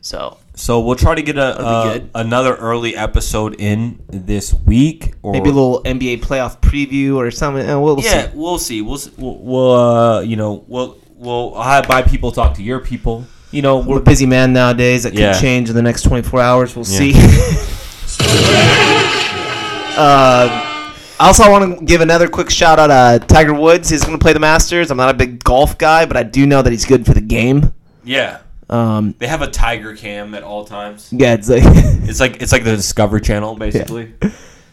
[0.00, 5.32] So So we'll try to get a uh, another early episode in this week or
[5.32, 7.66] maybe a little NBA playoff preview or something.
[7.66, 8.34] And we'll Yeah, see.
[8.34, 8.82] we'll see.
[8.82, 13.24] We'll we'll, uh, you know, we'll we'll I'll have my people talk to your people.
[13.50, 15.04] You know, We're we're a busy man nowadays.
[15.04, 15.40] That could Yeah.
[15.40, 16.76] change in the next 24 hours.
[16.76, 16.98] We'll Yeah.
[16.98, 17.14] see.
[19.96, 20.73] uh,
[21.20, 22.90] also, I want to give another quick shout out.
[22.90, 23.88] Uh, Tiger Woods.
[23.88, 24.90] He's going to play the Masters.
[24.90, 27.20] I'm not a big golf guy, but I do know that he's good for the
[27.20, 27.72] game.
[28.04, 28.38] yeah.
[28.70, 31.10] Um, They have a tiger cam at all times.
[31.12, 34.14] yeah, it's like It's like it's like the Discovery Channel, basically.
[34.22, 34.32] Like,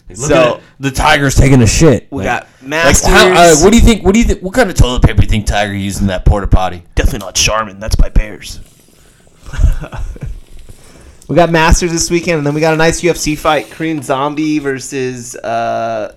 [0.10, 2.08] Look So- at the tiger's taking a shit.
[2.10, 3.10] we Like- got Like, Masters.
[3.10, 4.06] how, uh, what do you think?
[4.06, 4.42] What do you think?
[4.42, 6.84] What kind of toilet paper do you think Tiger used in that porta potty?
[6.96, 7.80] Definitely not Charmin.
[7.82, 8.62] That's by Bears.
[11.28, 14.60] we got Masters this weekend, and then we got a nice UFC fight: Korean Zombie
[14.60, 16.16] versus uh,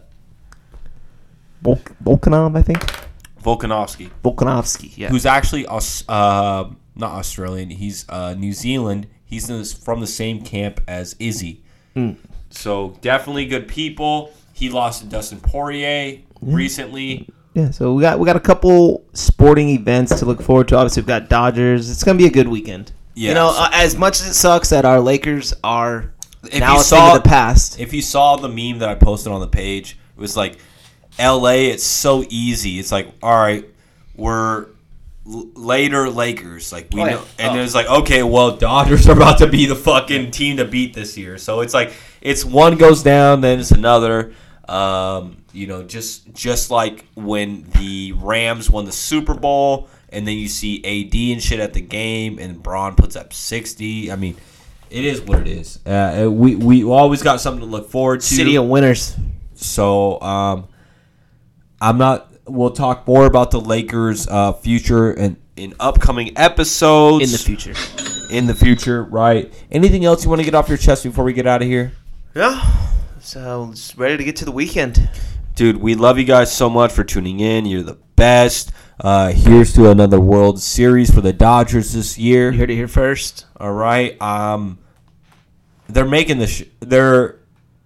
[1.65, 2.79] Volk- Volkanov, I think.
[3.43, 4.93] Volkanovski, Volkanovski.
[4.97, 5.09] Yeah.
[5.09, 6.65] who's actually Aus- uh,
[6.95, 7.71] not Australian.
[7.71, 9.07] He's uh, New Zealand.
[9.25, 11.63] He's in this, from the same camp as Izzy.
[12.51, 14.33] So definitely good people.
[14.53, 17.29] He lost to Dustin Poirier recently.
[17.55, 17.71] yeah.
[17.71, 20.77] So we got we got a couple sporting events to look forward to.
[20.77, 21.91] Obviously, we've got Dodgers.
[21.91, 22.93] It's gonna be a good weekend.
[23.15, 23.31] Yeah.
[23.31, 26.13] You know, uh, as much as it sucks that our Lakers are
[26.45, 27.79] If now you saw- of the past.
[27.81, 30.59] If you saw the meme that I posted on the page, it was like,
[31.19, 31.71] "L.A.
[31.71, 32.79] It's so easy.
[32.79, 33.65] It's like, all right,
[34.17, 34.67] we're
[35.27, 36.73] l- later Lakers.
[36.73, 37.11] Like we Oh, yeah.
[37.13, 37.59] know, and Oh.
[37.59, 40.95] it was like, okay, well, Dodgers are about to be the fucking team to beat
[40.95, 41.39] this year.
[41.39, 44.33] So it's like, it's one goes down, then it's another.
[44.69, 50.37] Um, you know, just just like when the Rams won the Super Bowl, and then
[50.39, 54.11] you see AD and shit at the game, and Bron puts up sixty.
[54.11, 54.37] I mean.
[54.91, 55.85] It is what it is.
[55.85, 58.27] Uh, we we always got something to look forward to.
[58.27, 59.17] City of winners.
[59.57, 60.69] So um,
[61.85, 62.33] I'm not.
[62.47, 67.75] We'll talk more about the Lakers' uh, future and in upcoming episodes In the future.
[68.35, 69.53] In the future, right?
[69.71, 71.93] Anything else you want to get off your chest before we get out of here,
[72.35, 72.61] Yeah.
[73.21, 75.09] So just ready to get to the weekend.
[75.55, 75.77] dude?
[75.77, 77.65] We love you guys so much for tuning in.
[77.67, 78.73] You're the best.
[79.01, 82.51] Uh, here's to another World Series for the Dodgers this year.
[82.53, 83.47] You heard it here first.
[83.59, 84.21] All right.
[84.23, 84.79] Um,
[85.89, 86.47] they're making the.
[86.47, 87.39] Sh- they're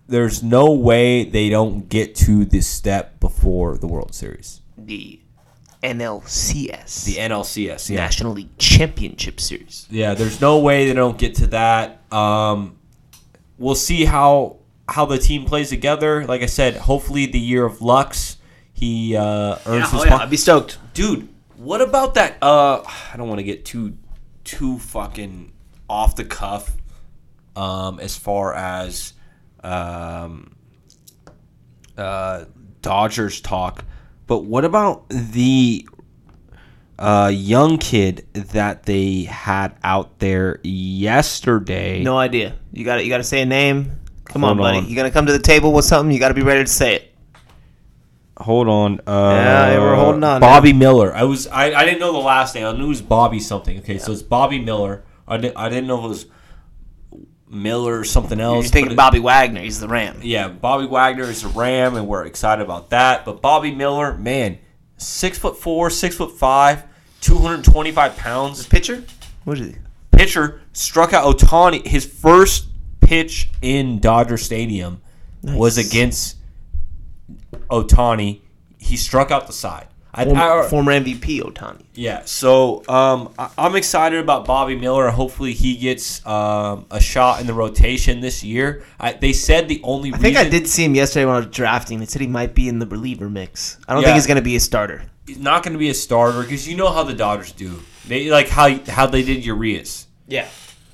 [0.09, 4.63] there's no way they don't get to this step before the World Series.
[4.77, 5.21] The
[5.83, 7.05] NLCS.
[7.05, 7.91] The NLCS.
[7.91, 7.97] Yeah.
[7.97, 9.87] National League Championship Series.
[9.91, 10.15] Yeah.
[10.15, 12.01] There's no way they don't get to that.
[12.13, 12.79] Um,
[13.59, 14.57] we'll see how
[14.89, 16.25] how the team plays together.
[16.25, 18.39] Like I said, hopefully the year of Lux,
[18.73, 20.03] he uh, earns his.
[20.03, 20.23] spot.
[20.23, 20.79] I'd be stoked.
[20.95, 22.81] dude what about that uh
[23.13, 23.97] i don't want to get too
[24.45, 25.53] too fucking
[25.91, 26.77] off the cuff
[27.57, 29.13] um as far as
[29.65, 30.55] um
[31.97, 32.45] uh
[32.83, 33.85] dodgers talk
[34.27, 35.89] But what about the
[36.99, 42.03] uh, young kid that they had out there yesterday?
[42.03, 42.57] No idea.
[42.73, 43.93] You got You got to say a name.
[44.25, 44.79] Come Hold on, buddy.
[44.79, 44.89] on.
[44.89, 46.13] You gonna come to the table with something?
[46.13, 47.15] You got to be ready to say it.
[48.37, 49.01] Hold on.
[49.07, 51.15] Uh, Yeah, we're holding on Bobby Miller.
[51.15, 51.47] I was.
[51.47, 52.67] I, I didn't know the last name.
[52.67, 53.79] I knew it was Bobby something.
[53.79, 55.05] Okay, so it's Bobby Miller.
[55.27, 55.57] I didn't.
[55.57, 56.27] I didn't know if it was
[57.51, 58.65] Miller or something else.
[58.65, 59.61] You're thinking but it- Bobby Wagner.
[59.61, 60.21] He's the Ram.
[60.23, 63.25] Yeah, Bobby Wagner is a Ram, and we're excited about that.
[63.25, 64.59] But Bobby Miller, man,
[64.97, 66.85] six foot four, six foot five,
[67.21, 68.67] two hundred twenty five pounds.
[68.67, 69.05] Pitcher?
[69.45, 69.77] What is he?
[70.11, 71.87] Pitcher struck out Ohtani.
[71.87, 72.67] His first
[73.01, 75.01] pitch in Dodger Stadium
[75.43, 76.37] was against
[77.71, 78.41] Ohtani.
[78.79, 79.87] He struck out the side.
[80.15, 81.83] I, Former, I- former MVP Ohtani.
[81.95, 85.11] yeah, so um, I, I'm excited about Bobby Miller.
[85.11, 88.85] Hopefully, he gets um, a shot in the rotation this year.
[88.99, 91.49] I, they said the only I think I did see him yesterday when I was
[91.49, 92.01] drafting.
[92.01, 93.79] They said he might be in the reliever mix.
[93.87, 94.09] I don't Yeah.
[94.09, 95.03] think he's going to be a starter.
[95.27, 97.79] he's not going to be a starter because you know how the Dodgers do.
[98.07, 100.07] They like how how they did Urias.
[100.27, 100.49] Yeah.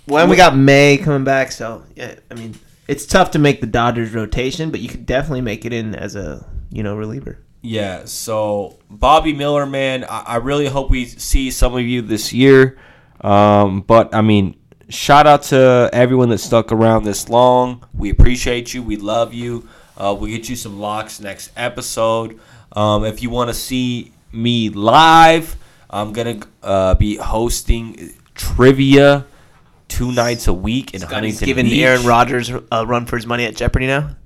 [0.09, 2.17] Well, and we got May coming back, so yeah.
[2.31, 2.57] I mean,
[2.89, 6.17] it's tough to make the Dodgers rotation, but you could definitely make it in as
[6.17, 7.39] a you know reliever.
[7.65, 12.31] Yeah, so Bobby Miller, man, I, I really hope we see some of you this
[12.31, 12.77] year.
[13.23, 14.57] Um, but I mean,
[14.91, 17.83] shout out to everyone that stuck around this long.
[17.95, 18.83] We appreciate you.
[18.83, 19.67] We love you.
[19.97, 22.39] Uh, we'll get you some locks next episode.
[22.73, 25.57] Um, if you want to see me live,
[25.89, 29.25] I'm gonna uh, be hosting trivia
[29.89, 31.83] two nights a week in He's Huntington giving Beach.
[31.83, 34.17] Aaron Rodgers a run for his money at Jeopardy now.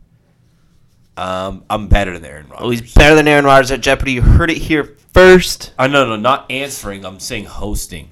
[1.18, 2.64] Um, I'm better than Aaron Rodgers.
[2.66, 4.12] Oh, he's better than Aaron Rodgers at Jeopardy.
[4.12, 5.72] You heard it here first.
[5.78, 7.04] Uh, no, no, not answering.
[7.04, 8.08] I'm saying hosting.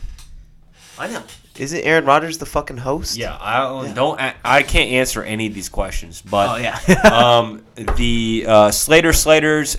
[0.98, 1.22] I know.
[1.56, 3.16] Isn't Aaron Rodgers the fucking host?
[3.16, 3.94] Yeah, I don't.
[3.94, 6.78] don't a- I can't answer any of these questions, but Oh yeah.
[7.38, 7.64] um,
[7.96, 9.78] the uh, Slater Slaters,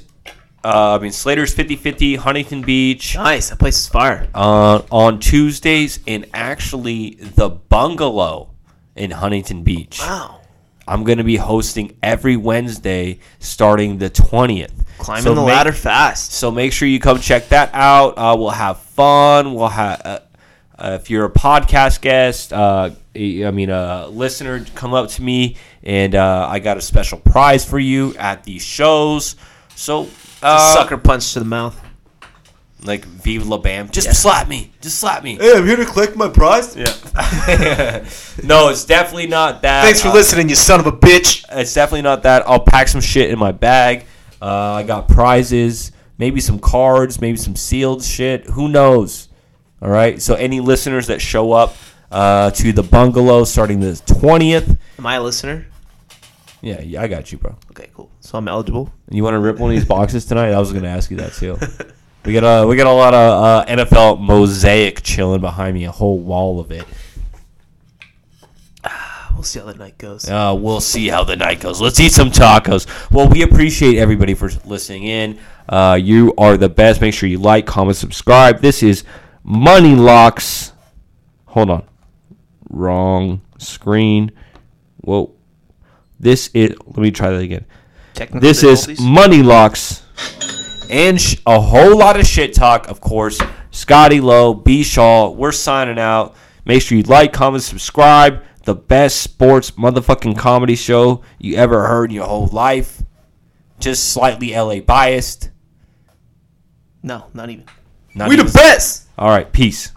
[0.64, 3.50] uh, I mean Slater's 50-50, Huntington Beach nice.
[3.50, 4.28] That place is fire.
[4.34, 8.50] uh, on Tuesdays, and actually the Bungalow
[8.96, 10.00] in Huntington Beach.
[10.02, 10.42] Wow.
[10.88, 14.72] I'm going to be hosting every Wednesday starting the 20th.
[15.00, 16.34] Climbing So the make- ladder fast.
[16.34, 18.18] so make sure you come check that out.
[18.18, 19.54] Uh, we'll have fun.
[19.54, 20.02] We'll have.
[20.04, 20.20] Uh,
[20.80, 25.56] uh, if you're a podcast guest, uh, I mean a listener, come up to me,
[25.84, 29.36] and uh, I got a special prize for you at these shows.
[29.76, 30.08] So,
[30.44, 31.80] uh, Sucker punch to the mouth.
[32.84, 35.36] Like Viva La Bam, just slap me, just slap me.
[35.36, 36.76] Hey, I'm here to collect my prize.
[36.76, 36.86] Yeah.
[38.44, 39.84] no, it's definitely not that.
[39.84, 41.44] Thanks for Uh, listening, you son of a bitch.
[41.52, 42.48] It's definitely not that.
[42.48, 44.06] I'll pack some shit in my bag.
[44.42, 48.46] Uh, I got prizes, maybe some cards, maybe some sealed shit.
[48.46, 49.28] Who knows?
[49.82, 50.22] All right.
[50.22, 51.76] So any listeners that show up
[52.12, 55.66] uh, to the bungalow starting the twentieth, Am I a listener?
[56.62, 57.56] yeah, yeah, I got you, bro.
[57.72, 58.10] Okay, cool.
[58.22, 58.94] So I'm eligible.
[59.10, 60.52] You want to rip one of these boxes tonight?
[60.52, 61.58] I was going to ask you that too.
[62.28, 65.94] We got a we got a lot of uh, NFL mosaic chilling behind me, a
[65.94, 66.86] whole wall of it.
[69.34, 70.28] We'll see how the night goes.
[70.28, 71.80] Uh, we'll see how the night goes.
[71.80, 72.88] Let's eat some tacos.
[73.12, 75.40] Well, we appreciate everybody for listening in.
[75.70, 77.02] Uh, you are the best.
[77.02, 78.62] Make sure you like, comment, subscribe.
[78.62, 79.04] This is
[79.44, 80.74] Money Locks.
[81.46, 81.86] Hold on.
[82.70, 84.32] Wrong screen.
[85.02, 85.34] Whoa.
[86.20, 86.76] This is.
[86.88, 87.66] Let me try that again.
[88.16, 89.00] Technical This is?
[89.00, 90.04] Money Locks.
[90.90, 93.40] And sh- a whole lot of shit talk, of course.
[93.72, 94.84] Scotty Lowe, B.
[94.84, 95.30] Shaw.
[95.30, 96.36] We're signing out.
[96.66, 98.44] Make sure you like, comment, subscribe.
[98.66, 103.02] The best sports motherfucking comedy show you ever heard in your whole life.
[103.80, 105.52] Just slightly LA biased.
[107.04, 107.66] no, not even.
[108.16, 109.08] Not We the even- best.
[109.18, 109.92] All right, peace.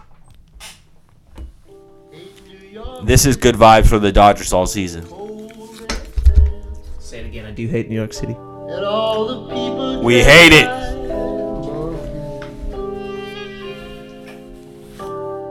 [3.03, 5.05] This is good vibes for the Dodgers all season.
[6.99, 7.45] Say it again.
[7.45, 8.35] I do hate New York City.
[8.71, 10.69] And all the people We hate it.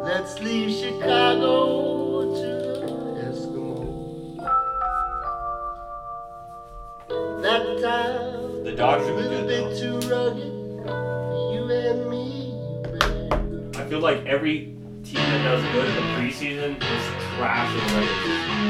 [0.03, 2.87] Let's leave Chicago to the
[3.29, 4.39] Eskimo.
[7.43, 10.53] That time The was a bit too rugged
[11.53, 12.55] you and me.
[13.79, 17.05] I feel like every team that does good in the preseason is
[17.37, 18.61] trash in the regular.